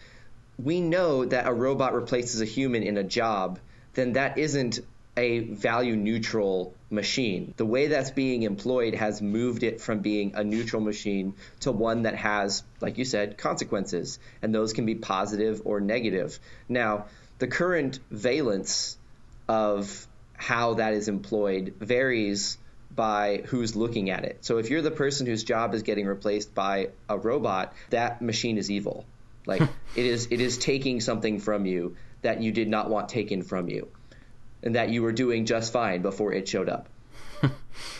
we 0.61 0.79
know 0.81 1.25
that 1.25 1.47
a 1.47 1.53
robot 1.53 1.93
replaces 1.95 2.41
a 2.41 2.45
human 2.45 2.83
in 2.83 2.97
a 2.97 3.03
job, 3.03 3.57
then 3.93 4.13
that 4.13 4.37
isn't 4.37 4.79
a 5.15 5.39
value 5.39 5.95
neutral 5.95 6.73
machine. 6.89 7.53
The 7.57 7.65
way 7.65 7.87
that's 7.87 8.11
being 8.11 8.43
employed 8.43 8.95
has 8.95 9.21
moved 9.21 9.63
it 9.63 9.79
from 9.79 9.99
being 9.99 10.33
a 10.35 10.43
neutral 10.43 10.81
machine 10.81 11.35
to 11.61 11.71
one 11.71 12.03
that 12.03 12.15
has, 12.15 12.63
like 12.81 12.97
you 12.97 13.05
said, 13.05 13.37
consequences, 13.37 14.19
and 14.41 14.53
those 14.53 14.73
can 14.73 14.85
be 14.85 14.95
positive 14.95 15.61
or 15.65 15.79
negative. 15.79 16.39
Now, 16.67 17.05
the 17.39 17.47
current 17.47 17.99
valence 18.09 18.97
of 19.47 20.07
how 20.35 20.75
that 20.75 20.93
is 20.93 21.07
employed 21.07 21.75
varies 21.79 22.57
by 22.95 23.43
who's 23.45 23.75
looking 23.75 24.09
at 24.09 24.23
it. 24.23 24.43
So 24.45 24.57
if 24.57 24.69
you're 24.69 24.81
the 24.81 24.91
person 24.91 25.25
whose 25.25 25.43
job 25.43 25.73
is 25.73 25.83
getting 25.83 26.05
replaced 26.05 26.53
by 26.53 26.89
a 27.09 27.17
robot, 27.17 27.73
that 27.89 28.21
machine 28.21 28.57
is 28.57 28.69
evil. 28.69 29.05
Like 29.45 29.61
it 29.95 30.05
is 30.05 30.27
it 30.31 30.41
is 30.41 30.57
taking 30.57 31.01
something 31.01 31.39
from 31.39 31.65
you 31.65 31.95
that 32.21 32.41
you 32.41 32.51
did 32.51 32.67
not 32.67 32.89
want 32.89 33.09
taken 33.09 33.41
from 33.41 33.67
you 33.67 33.89
and 34.63 34.75
that 34.75 34.89
you 34.89 35.03
were 35.03 35.11
doing 35.11 35.45
just 35.45 35.73
fine 35.73 36.01
before 36.01 36.33
it 36.33 36.47
showed 36.47 36.69
up. 36.69 36.87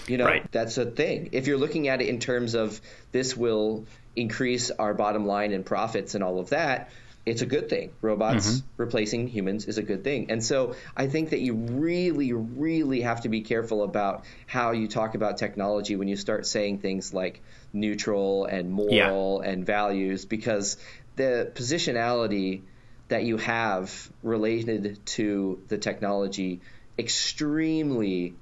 You 0.07 0.17
know, 0.17 0.25
Right. 0.25 0.51
that's 0.51 0.77
a 0.77 0.85
thing. 0.85 1.29
If 1.31 1.47
you're 1.47 1.57
looking 1.57 1.87
at 1.87 2.01
it 2.01 2.07
in 2.07 2.19
terms 2.19 2.55
of 2.55 2.79
this 3.11 3.35
will 3.35 3.85
increase 4.15 4.69
our 4.69 4.93
bottom 4.93 5.25
line 5.25 5.51
and 5.53 5.65
profits 5.65 6.13
and 6.13 6.23
all 6.23 6.39
of 6.39 6.49
that, 6.49 6.89
it's 7.25 7.41
a 7.41 7.45
good 7.45 7.69
thing. 7.69 7.91
Robots 8.01 8.47
mm-hmm. 8.47 8.65
replacing 8.77 9.27
humans 9.27 9.65
is 9.65 9.77
a 9.77 9.81
good 9.81 10.03
thing. 10.03 10.29
And 10.29 10.43
so 10.43 10.75
I 10.95 11.07
think 11.07 11.29
that 11.29 11.39
you 11.39 11.53
really, 11.53 12.33
really 12.33 13.01
have 13.01 13.21
to 13.21 13.29
be 13.29 13.41
careful 13.41 13.81
about 13.83 14.25
how 14.45 14.71
you 14.71 14.87
talk 14.89 15.15
about 15.15 15.37
technology 15.37 15.95
when 15.95 16.09
you 16.09 16.17
start 16.17 16.45
saying 16.45 16.79
things 16.79 17.13
like 17.13 17.41
neutral 17.71 18.45
and 18.45 18.71
moral 18.71 19.39
and 19.39 19.65
values, 19.65 20.25
because 20.25 20.77
the 21.15 21.49
positionality 21.55 22.63
that 23.09 23.23
you 23.23 23.37
have 23.37 24.09
related 24.21 25.05
to 25.05 25.61
the 25.67 25.77
technology 25.77 26.61
extremely 26.97 28.33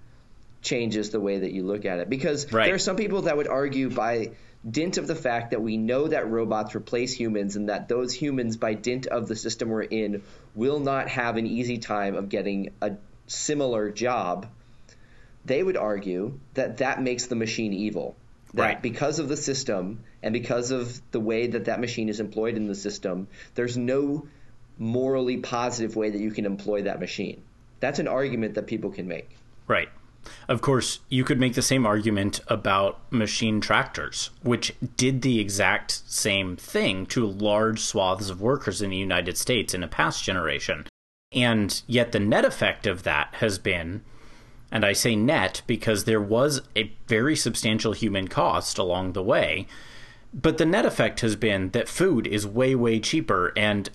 changes 0.62 1.10
the 1.10 1.20
way 1.20 1.40
that 1.40 1.52
you 1.52 1.64
look 1.64 1.86
at 1.86 2.00
it. 2.00 2.10
Because 2.10 2.52
Right. 2.52 2.66
there 2.66 2.76
are 2.76 2.80
some 2.80 2.96
people 2.96 3.24
that 3.24 3.38
would 3.38 3.48
argue 3.48 3.90
by 3.90 4.32
dint 4.70 4.98
of 4.98 5.08
the 5.08 5.16
fact 5.16 5.52
that 5.52 5.62
we 5.62 5.78
know 5.78 6.08
that 6.08 6.30
robots 6.30 6.76
replace 6.76 7.14
humans 7.14 7.56
and 7.56 7.70
that 7.70 7.88
those 7.88 8.14
humans, 8.14 8.58
by 8.58 8.76
dint 8.76 9.08
of 9.08 9.28
the 9.28 9.36
system 9.36 9.70
we're 9.70 9.82
in, 9.82 10.22
will 10.54 10.80
not 10.80 11.10
have 11.10 11.38
an 11.38 11.48
easy 11.48 11.80
time 11.80 12.16
of 12.16 12.30
getting 12.30 12.72
a 12.82 12.92
similar 13.26 13.90
job, 13.90 14.48
they 15.46 15.64
would 15.64 15.78
argue 15.78 16.40
that 16.54 16.78
that 16.78 17.02
makes 17.02 17.26
the 17.26 17.36
machine 17.36 17.74
evil. 17.74 18.16
That 18.54 18.62
Right. 18.64 18.82
because 18.82 19.18
of 19.18 19.30
the 19.30 19.38
system 19.38 20.02
and 20.22 20.34
because 20.34 20.72
of 20.72 21.02
the 21.12 21.20
way 21.20 21.48
that 21.48 21.66
that 21.66 21.80
machine 21.80 22.10
is 22.10 22.20
employed 22.20 22.58
in 22.58 22.68
the 22.68 22.76
system, 22.76 23.28
there's 23.56 23.78
no 23.78 24.28
morally 24.78 25.38
positive 25.38 25.96
way 25.96 26.10
that 26.10 26.22
you 26.22 26.32
can 26.32 26.46
employ 26.46 26.82
that 26.84 27.00
machine. 27.00 27.42
That's 27.80 28.00
an 28.00 28.08
argument 28.08 28.56
that 28.56 28.68
people 28.68 28.92
can 28.92 29.08
make. 29.08 29.38
Right. 29.68 29.90
Of 30.48 30.62
course, 30.62 31.00
you 31.10 31.24
could 31.24 31.40
make 31.40 31.56
the 31.56 31.62
same 31.62 31.86
argument 31.86 32.42
about 32.48 33.00
machine 33.12 33.60
tractors, 33.60 34.30
which 34.44 34.76
did 34.96 35.22
the 35.22 35.40
exact 35.40 36.04
same 36.08 36.56
thing 36.56 37.06
to 37.08 37.26
large 37.26 37.80
swaths 37.80 38.30
of 38.30 38.42
workers 38.42 38.82
in 38.82 38.92
the 38.92 38.98
United 38.98 39.38
States 39.38 39.74
in 39.74 39.84
a 39.84 39.88
past 39.88 40.24
generation. 40.24 40.86
And 41.32 41.82
yet, 41.88 42.12
the 42.12 42.20
net 42.20 42.46
effect 42.46 42.86
of 42.86 43.04
that 43.04 43.36
has 43.36 43.58
been, 43.58 44.04
and 44.72 44.86
I 44.86 44.94
say 44.94 45.16
net 45.16 45.62
because 45.66 46.04
there 46.04 46.22
was 46.22 46.62
a 46.76 46.92
very 47.08 47.36
substantial 47.36 47.94
human 47.94 48.28
cost 48.28 48.78
along 48.78 49.14
the 49.14 49.24
way, 49.24 49.66
but 50.34 50.58
the 50.58 50.66
net 50.66 50.86
effect 50.86 51.22
has 51.22 51.36
been 51.36 51.72
that 51.72 51.90
food 51.90 52.28
is 52.28 52.46
way, 52.46 52.76
way 52.76 53.00
cheaper. 53.00 53.54
And 53.58 53.90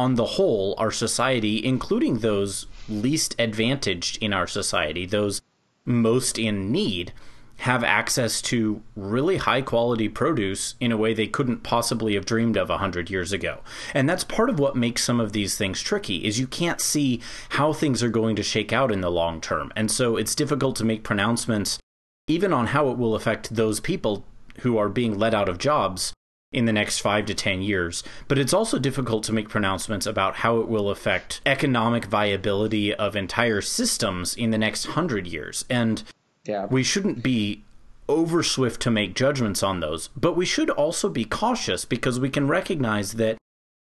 on 0.00 0.14
the 0.14 0.24
whole, 0.24 0.74
our 0.78 0.90
society, 0.90 1.62
including 1.62 2.20
those 2.20 2.66
least 2.88 3.36
advantaged 3.38 4.16
in 4.22 4.32
our 4.32 4.46
society, 4.46 5.04
those 5.04 5.42
most 5.84 6.38
in 6.38 6.72
need, 6.72 7.12
have 7.58 7.84
access 7.84 8.40
to 8.40 8.80
really 8.96 9.36
high 9.36 9.60
quality 9.60 10.08
produce 10.08 10.74
in 10.80 10.90
a 10.90 10.96
way 10.96 11.12
they 11.12 11.26
couldn't 11.26 11.62
possibly 11.62 12.14
have 12.14 12.24
dreamed 12.24 12.56
of 12.56 12.70
100 12.70 13.10
years 13.10 13.30
ago. 13.30 13.58
And 13.92 14.08
that's 14.08 14.24
part 14.24 14.48
of 14.48 14.58
what 14.58 14.74
makes 14.74 15.04
some 15.04 15.20
of 15.20 15.34
these 15.34 15.58
things 15.58 15.82
tricky 15.82 16.24
is 16.24 16.40
you 16.40 16.46
can't 16.46 16.80
see 16.80 17.20
how 17.50 17.74
things 17.74 18.02
are 18.02 18.08
going 18.08 18.36
to 18.36 18.42
shake 18.42 18.72
out 18.72 18.90
in 18.90 19.02
the 19.02 19.10
long 19.10 19.38
term. 19.38 19.70
And 19.76 19.90
so 19.90 20.16
it's 20.16 20.34
difficult 20.34 20.76
to 20.76 20.84
make 20.86 21.04
pronouncements 21.04 21.78
even 22.26 22.54
on 22.54 22.68
how 22.68 22.88
it 22.88 22.96
will 22.96 23.14
affect 23.14 23.54
those 23.54 23.80
people 23.80 24.24
who 24.60 24.78
are 24.78 24.88
being 24.88 25.18
let 25.18 25.34
out 25.34 25.50
of 25.50 25.58
jobs 25.58 26.14
in 26.52 26.64
the 26.64 26.72
next 26.72 26.98
five 26.98 27.26
to 27.26 27.34
10 27.34 27.62
years. 27.62 28.02
But 28.26 28.38
it's 28.38 28.52
also 28.52 28.78
difficult 28.78 29.22
to 29.24 29.32
make 29.32 29.48
pronouncements 29.48 30.06
about 30.06 30.36
how 30.36 30.58
it 30.58 30.68
will 30.68 30.90
affect 30.90 31.40
economic 31.46 32.06
viability 32.06 32.92
of 32.94 33.14
entire 33.14 33.60
systems 33.60 34.34
in 34.34 34.50
the 34.50 34.58
next 34.58 34.86
hundred 34.86 35.26
years. 35.26 35.64
And 35.70 36.02
Yeah. 36.46 36.66
we 36.66 36.82
shouldn't 36.82 37.22
be 37.22 37.62
over 38.08 38.42
swift 38.42 38.80
to 38.82 38.90
make 38.90 39.14
judgments 39.14 39.62
on 39.62 39.78
those, 39.78 40.08
but 40.16 40.36
we 40.36 40.44
should 40.44 40.70
also 40.70 41.08
be 41.08 41.24
cautious 41.24 41.84
because 41.84 42.18
we 42.18 42.28
can 42.28 42.48
recognize 42.48 43.12
that 43.12 43.36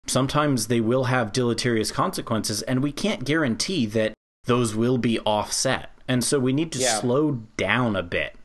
sometimes 0.06 0.68
they 0.68 0.80
will 0.80 1.04
have 1.04 1.32
deleterious 1.32 1.90
consequences, 1.90 2.62
and 2.62 2.82
we 2.82 2.92
can't 2.92 3.24
guarantee 3.24 3.86
that 3.86 4.12
those 4.44 4.76
will 4.76 4.98
be 4.98 5.18
offset. 5.20 5.90
And 6.06 6.22
so 6.22 6.38
we 6.38 6.52
need 6.52 6.70
to 6.72 6.78
Yeah. 6.78 7.00
slow 7.00 7.40
down 7.56 7.96
a 7.96 8.02
bit. 8.04 8.36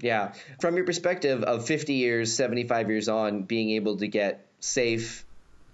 Yeah. 0.00 0.32
From 0.60 0.76
your 0.76 0.84
perspective 0.84 1.42
of 1.42 1.66
50 1.66 1.94
years, 1.94 2.34
75 2.34 2.88
years 2.90 3.08
on, 3.08 3.42
being 3.42 3.70
able 3.70 3.96
to 3.98 4.08
get 4.08 4.46
safe, 4.60 5.24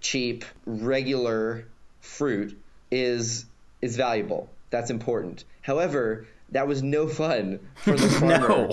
cheap, 0.01 0.45
regular 0.65 1.65
fruit 2.01 2.57
is 2.91 3.45
is 3.81 3.95
valuable. 3.95 4.49
That's 4.71 4.89
important. 4.89 5.45
However, 5.61 6.27
that 6.51 6.67
was 6.67 6.83
no 6.83 7.07
fun 7.07 7.59
for 7.75 7.91
the 7.95 8.09
farmer 8.19 8.47
No. 8.47 8.69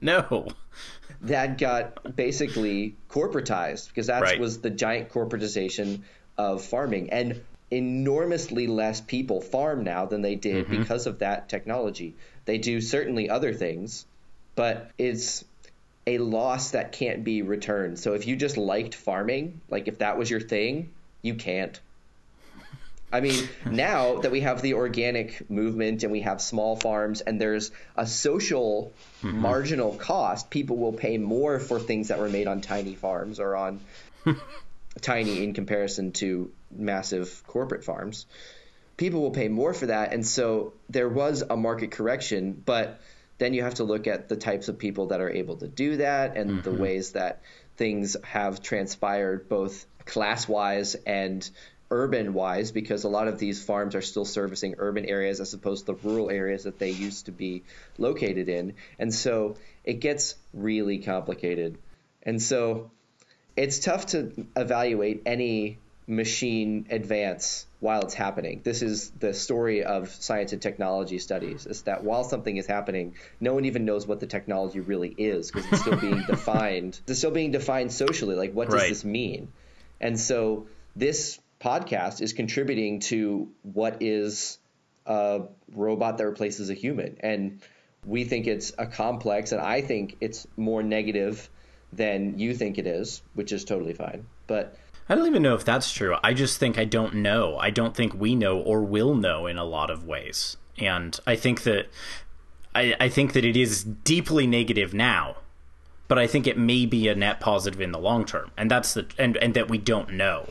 no. 0.00 0.48
that 1.22 1.58
got 1.58 2.14
basically 2.16 2.94
corporatized 3.10 3.88
because 3.88 4.06
that 4.06 4.22
Right. 4.22 4.38
was 4.38 4.60
the 4.60 4.70
giant 4.70 5.08
corporatization 5.10 6.02
of 6.38 6.62
farming 6.64 7.10
and 7.10 7.40
enormously 7.70 8.66
less 8.66 9.00
people 9.00 9.40
farm 9.40 9.84
now 9.84 10.06
than 10.06 10.22
they 10.22 10.34
did 10.36 10.66
Mm-hmm. 10.66 10.78
because 10.82 11.06
of 11.06 11.18
that 11.20 11.48
technology. 11.48 12.14
They 12.44 12.58
do 12.58 12.80
certainly 12.80 13.28
other 13.30 13.52
things, 13.52 14.06
but 14.60 14.90
it's 14.98 15.42
a 16.06 16.18
loss 16.18 16.72
that 16.72 16.92
can't 16.92 17.24
be 17.24 17.40
returned. 17.40 17.98
So 17.98 18.12
if 18.12 18.26
you 18.26 18.36
just 18.36 18.58
liked 18.58 18.94
farming, 18.94 19.62
like 19.70 19.88
if 19.88 20.00
that 20.00 20.18
was 20.18 20.28
your 20.28 20.42
thing, 20.42 20.90
you 21.22 21.34
can't. 21.34 21.80
I 23.10 23.22
mean, 23.22 23.48
now 23.64 24.20
that 24.20 24.30
we 24.30 24.42
have 24.42 24.60
the 24.60 24.74
organic 24.74 25.50
movement 25.50 26.02
and 26.02 26.12
we 26.12 26.20
have 26.20 26.42
small 26.42 26.76
farms 26.76 27.22
and 27.22 27.40
there's 27.40 27.70
a 27.96 28.06
social 28.06 28.92
mm-hmm. 29.22 29.40
marginal 29.40 29.94
cost, 29.94 30.50
people 30.50 30.76
will 30.76 30.92
pay 30.92 31.16
more 31.16 31.58
for 31.58 31.80
things 31.80 32.08
that 32.08 32.18
were 32.18 32.28
made 32.28 32.46
on 32.46 32.60
tiny 32.60 32.94
farms 32.94 33.40
or 33.40 33.56
on 33.56 33.80
tiny 35.00 35.42
in 35.42 35.54
comparison 35.54 36.12
to 36.12 36.52
massive 36.70 37.42
corporate 37.46 37.82
farms. 37.82 38.26
People 38.98 39.22
will 39.22 39.30
pay 39.30 39.48
more 39.48 39.72
for 39.72 39.86
that. 39.86 40.12
And 40.12 40.26
so 40.26 40.74
there 40.90 41.08
was 41.08 41.42
a 41.48 41.56
market 41.56 41.92
correction, 41.92 42.62
but 42.66 43.00
then 43.40 43.54
you 43.54 43.62
have 43.62 43.74
to 43.74 43.84
look 43.84 44.06
at 44.06 44.28
the 44.28 44.36
types 44.36 44.68
of 44.68 44.78
people 44.78 45.06
that 45.06 45.20
are 45.22 45.30
able 45.30 45.56
to 45.56 45.66
do 45.66 45.96
that 45.96 46.36
and 46.36 46.50
mm-hmm. 46.50 46.60
the 46.60 46.72
ways 46.72 47.12
that 47.12 47.40
things 47.78 48.14
have 48.22 48.62
transpired 48.62 49.48
both 49.48 49.86
class 50.04 50.46
wise 50.46 50.94
and 51.06 51.50
urban 51.90 52.34
wise 52.34 52.70
because 52.70 53.04
a 53.04 53.08
lot 53.08 53.28
of 53.28 53.38
these 53.38 53.64
farms 53.64 53.94
are 53.94 54.02
still 54.02 54.26
servicing 54.26 54.74
urban 54.76 55.06
areas 55.06 55.40
as 55.40 55.54
opposed 55.54 55.86
to 55.86 55.92
the 55.92 56.08
rural 56.08 56.30
areas 56.30 56.64
that 56.64 56.78
they 56.78 56.90
used 56.90 57.26
to 57.26 57.32
be 57.32 57.62
located 57.96 58.50
in. 58.50 58.74
And 58.98 59.12
so 59.12 59.56
it 59.84 59.94
gets 59.94 60.34
really 60.52 60.98
complicated. 60.98 61.78
And 62.22 62.42
so 62.42 62.90
it's 63.56 63.78
tough 63.78 64.06
to 64.08 64.46
evaluate 64.54 65.22
any 65.24 65.78
machine 66.06 66.86
advance 66.90 67.64
while 67.80 68.02
it's 68.02 68.14
happening. 68.14 68.60
This 68.62 68.82
is 68.82 69.10
the 69.18 69.32
story 69.32 69.82
of 69.84 70.10
science 70.10 70.52
and 70.52 70.60
technology 70.60 71.18
studies 71.18 71.66
is 71.66 71.82
that 71.82 72.04
while 72.04 72.24
something 72.24 72.56
is 72.56 72.66
happening, 72.66 73.14
no 73.40 73.54
one 73.54 73.64
even 73.64 73.86
knows 73.86 74.06
what 74.06 74.20
the 74.20 74.26
technology 74.26 74.80
really 74.80 75.08
is 75.08 75.50
because 75.50 75.66
it's 75.72 75.80
still 75.80 75.96
being 75.96 76.22
defined. 76.26 77.00
It's 77.06 77.18
still 77.18 77.30
being 77.30 77.52
defined 77.52 77.90
socially. 77.90 78.36
Like, 78.36 78.52
what 78.52 78.70
does 78.70 78.80
right. 78.80 78.88
this 78.90 79.04
mean? 79.04 79.50
And 79.98 80.20
so 80.20 80.66
this 80.94 81.40
podcast 81.60 82.20
is 82.20 82.34
contributing 82.34 83.00
to 83.00 83.48
what 83.62 83.98
is 84.00 84.58
a 85.06 85.42
robot 85.74 86.18
that 86.18 86.26
replaces 86.26 86.68
a 86.68 86.74
human. 86.74 87.16
And 87.20 87.60
we 88.04 88.24
think 88.24 88.46
it's 88.46 88.72
a 88.78 88.86
complex, 88.86 89.52
and 89.52 89.60
I 89.60 89.80
think 89.80 90.16
it's 90.20 90.46
more 90.56 90.82
negative 90.82 91.48
than 91.92 92.38
you 92.38 92.54
think 92.54 92.78
it 92.78 92.86
is, 92.86 93.22
which 93.34 93.52
is 93.52 93.64
totally 93.64 93.94
fine. 93.94 94.26
But 94.46 94.76
I 95.10 95.16
don't 95.16 95.26
even 95.26 95.42
know 95.42 95.56
if 95.56 95.64
that's 95.64 95.92
true. 95.92 96.16
I 96.22 96.34
just 96.34 96.58
think 96.58 96.78
I 96.78 96.84
don't 96.84 97.16
know. 97.16 97.58
I 97.58 97.70
don't 97.70 97.96
think 97.96 98.14
we 98.14 98.36
know 98.36 98.60
or 98.60 98.80
will 98.82 99.16
know 99.16 99.48
in 99.48 99.58
a 99.58 99.64
lot 99.64 99.90
of 99.90 100.06
ways. 100.06 100.56
And 100.78 101.18
I 101.26 101.34
think 101.34 101.64
that 101.64 101.88
I, 102.76 102.94
I 103.00 103.08
think 103.08 103.32
that 103.32 103.44
it 103.44 103.56
is 103.56 103.82
deeply 103.82 104.46
negative 104.46 104.94
now, 104.94 105.38
but 106.06 106.16
I 106.16 106.28
think 106.28 106.46
it 106.46 106.56
may 106.56 106.86
be 106.86 107.08
a 107.08 107.16
net 107.16 107.40
positive 107.40 107.80
in 107.80 107.90
the 107.90 107.98
long 107.98 108.24
term. 108.24 108.52
And 108.56 108.70
that's 108.70 108.94
the 108.94 109.04
and, 109.18 109.36
and 109.38 109.54
that 109.54 109.68
we 109.68 109.78
don't 109.78 110.12
know. 110.12 110.48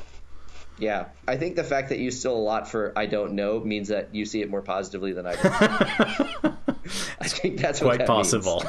Yeah, 0.78 1.06
I 1.26 1.38
think 1.38 1.56
the 1.56 1.64
fact 1.64 1.88
that 1.90 2.00
you 2.00 2.12
still 2.12 2.36
a 2.36 2.38
lot 2.38 2.70
for 2.70 2.92
"I 2.98 3.06
don't 3.06 3.34
know" 3.34 3.62
means 3.62 3.88
that 3.88 4.14
you 4.14 4.26
see 4.26 4.42
it 4.42 4.50
more 4.50 4.62
positively 4.62 5.14
than 5.14 5.26
I 5.26 5.36
do. 5.36 5.40
I 7.22 7.28
think 7.30 7.62
that's 7.62 7.80
quite 7.80 8.00
that 8.00 8.08
possible. 8.08 8.62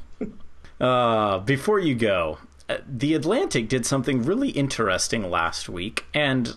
uh, 0.80 1.40
before 1.40 1.80
you 1.80 1.96
go, 1.96 2.38
the 2.86 3.14
Atlantic 3.14 3.68
did 3.68 3.86
something 3.86 4.22
really 4.22 4.50
interesting 4.50 5.30
last 5.30 5.68
week, 5.68 6.04
and 6.14 6.56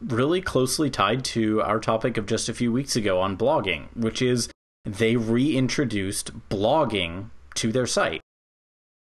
really 0.00 0.40
closely 0.40 0.88
tied 0.88 1.24
to 1.24 1.60
our 1.62 1.78
topic 1.78 2.16
of 2.16 2.26
just 2.26 2.48
a 2.48 2.54
few 2.54 2.72
weeks 2.72 2.96
ago 2.96 3.20
on 3.20 3.36
blogging, 3.36 3.94
which 3.94 4.22
is 4.22 4.48
they 4.84 5.16
reintroduced 5.16 6.48
blogging 6.48 7.30
to 7.54 7.70
their 7.70 7.86
site. 7.86 8.20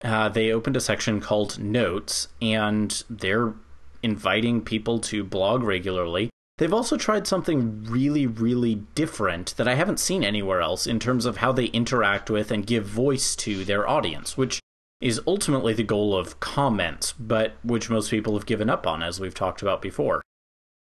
Uh, 0.03 0.29
they 0.29 0.53
opened 0.53 0.77
a 0.77 0.81
section 0.81 1.21
called 1.21 1.59
Notes, 1.59 2.29
and 2.41 3.03
they're 3.09 3.55
inviting 4.03 4.61
people 4.61 4.99
to 5.01 5.25
blog 5.25 5.63
regularly. 5.63 6.31
They've 6.59 6.75
also 6.75 6.97
tried 6.97 7.27
something 7.27 7.85
really, 7.85 8.27
really 8.27 8.77
different 8.97 9.57
that 9.57 9.69
I 9.69 9.75
haven't 9.75 10.01
seen 10.01 10.25
anywhere 10.25 10.61
else 10.61 10.87
in 10.87 10.99
terms 10.99 11.25
of 11.25 11.37
how 11.37 11.53
they 11.53 11.67
interact 11.67 12.31
with 12.31 12.51
and 12.51 12.67
give 12.67 12.85
voice 12.85 13.37
to 13.37 13.65
their 13.65 13.89
audience, 13.89 14.37
which 14.37 14.61
is 15.01 15.21
ultimately 15.27 15.73
the 15.73 15.83
goal 15.83 16.17
of 16.17 16.41
comments, 16.41 17.13
but 17.13 17.55
which 17.63 17.89
most 17.89 18.11
people 18.11 18.35
have 18.35 18.47
given 18.47 18.69
up 18.69 18.87
on, 18.87 19.03
as 19.03 19.21
we've 19.21 19.35
talked 19.35 19.63
about 19.63 19.81
before. 19.81 20.23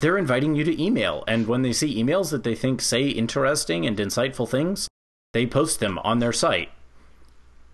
They're 0.01 0.19
inviting 0.19 0.57
you 0.57 0.65
to 0.65 0.83
email, 0.83 1.23
and 1.29 1.47
when 1.47 1.63
they 1.63 1.73
see 1.73 2.03
emails 2.03 2.31
that 2.33 2.43
they 2.43 2.57
think 2.57 2.81
say 2.81 3.09
interesting 3.09 3.87
and 3.87 3.97
insightful 3.97 4.49
things, 4.49 4.89
they 5.33 5.47
post 5.47 5.79
them 5.79 5.99
on 6.01 6.19
their 6.19 6.33
site. 6.33 6.71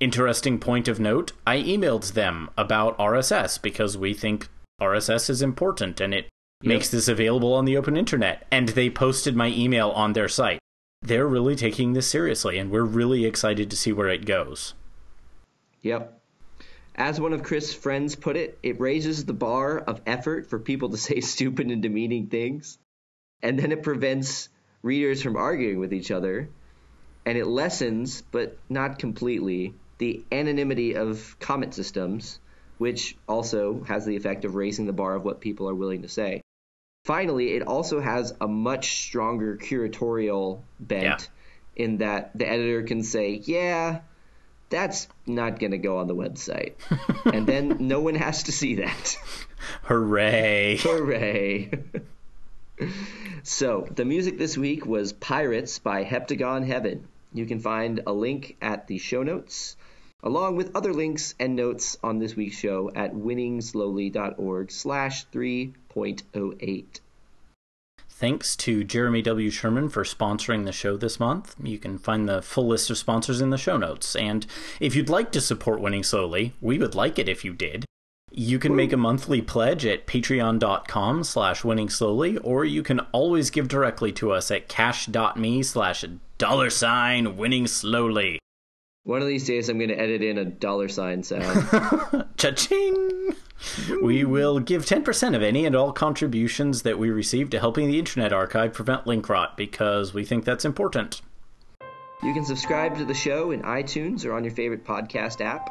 Interesting 0.00 0.58
point 0.58 0.86
of 0.86 1.00
note 1.00 1.32
I 1.46 1.56
emailed 1.56 2.12
them 2.12 2.50
about 2.56 2.96
RSS 2.98 3.60
because 3.60 3.98
we 3.98 4.14
think 4.14 4.48
RSS 4.80 5.28
is 5.28 5.42
important 5.42 6.00
and 6.00 6.14
it 6.14 6.28
yep. 6.62 6.68
makes 6.68 6.88
this 6.88 7.08
available 7.08 7.52
on 7.52 7.64
the 7.64 7.76
open 7.76 7.96
internet. 7.96 8.46
And 8.50 8.68
they 8.68 8.90
posted 8.90 9.34
my 9.34 9.48
email 9.48 9.90
on 9.90 10.12
their 10.12 10.28
site. 10.28 10.60
They're 11.02 11.26
really 11.26 11.56
taking 11.56 11.92
this 11.92 12.06
seriously, 12.08 12.58
and 12.58 12.70
we're 12.70 12.84
really 12.84 13.24
excited 13.24 13.70
to 13.70 13.76
see 13.76 13.92
where 13.92 14.08
it 14.08 14.26
goes. 14.26 14.74
Yep. 15.82 16.17
As 16.98 17.18
one 17.18 17.32
of 17.32 17.42
Chris' 17.42 17.72
friends 17.72 18.14
put 18.14 18.36
it, 18.36 18.58
it 18.62 18.78
raises 18.78 19.24
the 19.24 19.32
bar 19.32 19.78
of 19.78 20.02
effort 20.04 20.50
for 20.50 20.58
people 20.58 20.90
to 20.90 20.96
say 21.08 21.20
stupid 21.20 21.68
and 21.68 21.80
demeaning 21.80 22.26
things, 22.26 22.76
and 23.42 23.58
then 23.58 23.72
it 23.72 23.82
prevents 23.82 24.50
readers 24.82 25.22
from 25.22 25.36
arguing 25.36 25.78
with 25.78 25.94
each 25.94 26.10
other, 26.10 26.50
and 27.24 27.38
it 27.38 27.46
lessens, 27.46 28.22
but 28.30 28.58
not 28.68 28.98
completely, 28.98 29.72
the 29.96 30.22
anonymity 30.30 30.94
of 30.94 31.36
comment 31.40 31.72
systems 31.72 32.38
which 32.78 33.16
also 33.28 33.82
has 33.82 34.06
the 34.06 34.16
effect 34.16 34.44
of 34.44 34.54
raising 34.54 34.86
the 34.86 34.92
bar 34.92 35.14
of 35.14 35.24
what 35.24 35.40
people 35.40 35.68
are 35.68 35.74
willing 35.74 36.02
to 36.02 36.08
say. 36.08 36.40
Finally, 37.04 37.52
it 37.52 37.62
also 37.62 38.00
has 38.00 38.32
a 38.40 38.48
much 38.48 39.02
stronger 39.02 39.56
curatorial 39.56 40.60
bent 40.78 41.28
yeah. 41.76 41.84
in 41.84 41.98
that 41.98 42.36
the 42.36 42.48
editor 42.48 42.82
can 42.82 43.02
say, 43.02 43.32
yeah, 43.44 44.00
that's 44.70 45.08
not 45.26 45.58
going 45.58 45.72
to 45.72 45.78
go 45.78 45.98
on 45.98 46.06
the 46.06 46.14
website. 46.14 46.74
and 47.32 47.46
then 47.46 47.76
no 47.80 48.00
one 48.00 48.14
has 48.14 48.44
to 48.44 48.52
see 48.52 48.76
that. 48.76 49.16
Hooray. 49.84 50.78
Hooray. 50.80 51.70
so, 53.42 53.88
the 53.94 54.04
music 54.04 54.38
this 54.38 54.56
week 54.56 54.86
was 54.86 55.12
Pirates 55.12 55.78
by 55.78 56.04
Heptagon 56.04 56.66
Heaven. 56.66 57.08
You 57.32 57.46
can 57.46 57.60
find 57.60 58.00
a 58.06 58.12
link 58.12 58.56
at 58.60 58.86
the 58.86 58.98
show 58.98 59.22
notes 59.22 59.76
along 60.22 60.56
with 60.56 60.74
other 60.74 60.92
links 60.92 61.34
and 61.38 61.54
notes 61.54 61.96
on 62.02 62.18
this 62.18 62.34
week's 62.34 62.56
show 62.56 62.90
at 62.94 63.14
winningslowly.org 63.14 64.70
slash 64.70 65.26
3.08. 65.28 67.00
Thanks 68.18 68.56
to 68.56 68.82
Jeremy 68.82 69.22
W. 69.22 69.48
Sherman 69.48 69.88
for 69.88 70.02
sponsoring 70.02 70.64
the 70.64 70.72
show 70.72 70.96
this 70.96 71.20
month. 71.20 71.54
You 71.62 71.78
can 71.78 71.98
find 71.98 72.28
the 72.28 72.42
full 72.42 72.66
list 72.66 72.90
of 72.90 72.98
sponsors 72.98 73.40
in 73.40 73.50
the 73.50 73.56
show 73.56 73.76
notes. 73.76 74.16
And 74.16 74.44
if 74.80 74.96
you'd 74.96 75.08
like 75.08 75.30
to 75.30 75.40
support 75.40 75.80
Winning 75.80 76.02
Slowly, 76.02 76.52
we 76.60 76.78
would 76.78 76.96
like 76.96 77.20
it 77.20 77.28
if 77.28 77.44
you 77.44 77.52
did. 77.52 77.84
You 78.32 78.58
can 78.58 78.74
make 78.74 78.92
a 78.92 78.96
monthly 78.96 79.40
pledge 79.40 79.86
at 79.86 80.08
patreon.com 80.08 81.22
slash 81.22 81.62
winning 81.62 81.88
slowly, 81.88 82.38
or 82.38 82.64
you 82.64 82.82
can 82.82 82.98
always 83.12 83.50
give 83.50 83.68
directly 83.68 84.10
to 84.14 84.32
us 84.32 84.50
at 84.50 84.66
cash.me 84.66 85.62
slash 85.62 86.04
dollar 86.38 86.70
sign 86.70 87.36
winning 87.36 87.68
slowly. 87.68 88.40
One 89.04 89.22
of 89.22 89.28
these 89.28 89.46
days, 89.46 89.68
I'm 89.68 89.78
going 89.78 89.88
to 89.88 89.98
edit 89.98 90.22
in 90.22 90.38
a 90.38 90.44
dollar 90.44 90.88
sign 90.88 91.22
sound. 91.22 91.66
Cha-ching! 92.36 93.34
we 94.02 94.24
will 94.24 94.60
give 94.60 94.84
10% 94.84 95.34
of 95.34 95.42
any 95.42 95.64
and 95.64 95.74
all 95.74 95.92
contributions 95.92 96.82
that 96.82 96.98
we 96.98 97.10
receive 97.10 97.50
to 97.50 97.58
helping 97.58 97.88
the 97.88 97.98
Internet 97.98 98.32
Archive 98.32 98.72
prevent 98.72 99.06
link 99.06 99.28
rot 99.28 99.56
because 99.56 100.14
we 100.14 100.24
think 100.24 100.44
that's 100.44 100.64
important. 100.64 101.22
You 102.22 102.34
can 102.34 102.44
subscribe 102.44 102.96
to 102.96 103.04
the 103.04 103.14
show 103.14 103.52
in 103.52 103.62
iTunes 103.62 104.24
or 104.24 104.32
on 104.32 104.42
your 104.42 104.52
favorite 104.52 104.84
podcast 104.84 105.40
app. 105.40 105.70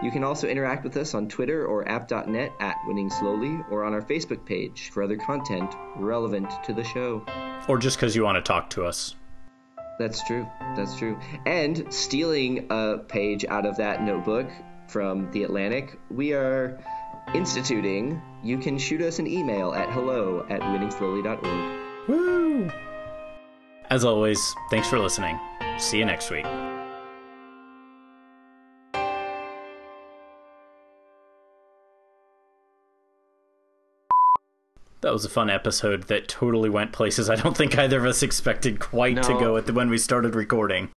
You 0.00 0.12
can 0.12 0.22
also 0.22 0.46
interact 0.46 0.84
with 0.84 0.96
us 0.96 1.12
on 1.12 1.28
Twitter 1.28 1.66
or 1.66 1.88
app.net 1.88 2.52
at 2.60 2.76
Winning 2.86 3.10
Slowly 3.10 3.58
or 3.68 3.84
on 3.84 3.92
our 3.94 4.02
Facebook 4.02 4.44
page 4.46 4.90
for 4.90 5.02
other 5.02 5.16
content 5.16 5.74
relevant 5.96 6.50
to 6.64 6.72
the 6.72 6.84
show. 6.84 7.24
Or 7.68 7.78
just 7.78 7.96
because 7.96 8.14
you 8.14 8.22
want 8.22 8.36
to 8.36 8.42
talk 8.42 8.70
to 8.70 8.84
us. 8.84 9.16
That's 9.98 10.24
true. 10.26 10.46
That's 10.76 10.96
true. 10.96 11.18
And 11.46 11.92
stealing 11.92 12.66
a 12.70 12.98
page 12.98 13.44
out 13.48 13.66
of 13.66 13.76
that 13.76 14.02
notebook 14.02 14.48
from 14.86 15.30
The 15.32 15.42
Atlantic, 15.44 15.98
we 16.10 16.32
are 16.32 16.78
instituting. 17.34 18.22
You 18.42 18.58
can 18.58 18.78
shoot 18.78 19.02
us 19.02 19.18
an 19.18 19.26
email 19.26 19.72
at 19.72 19.90
hello 19.90 20.46
at 20.48 20.60
winningslowly.org. 20.60 22.08
Woo! 22.08 22.70
As 23.90 24.04
always, 24.04 24.54
thanks 24.70 24.88
for 24.88 24.98
listening. 24.98 25.38
See 25.78 25.98
you 25.98 26.04
next 26.04 26.30
week. 26.30 26.46
That 35.00 35.12
was 35.12 35.24
a 35.24 35.28
fun 35.28 35.48
episode 35.48 36.04
that 36.04 36.28
totally 36.28 36.68
went 36.68 36.92
places 36.92 37.30
I 37.30 37.36
don't 37.36 37.56
think 37.56 37.78
either 37.78 37.98
of 37.98 38.06
us 38.06 38.22
expected 38.22 38.80
quite 38.80 39.14
no. 39.14 39.22
to 39.22 39.32
go 39.34 39.56
at 39.56 39.66
the, 39.66 39.72
when 39.72 39.90
we 39.90 39.98
started 39.98 40.34
recording. 40.34 40.90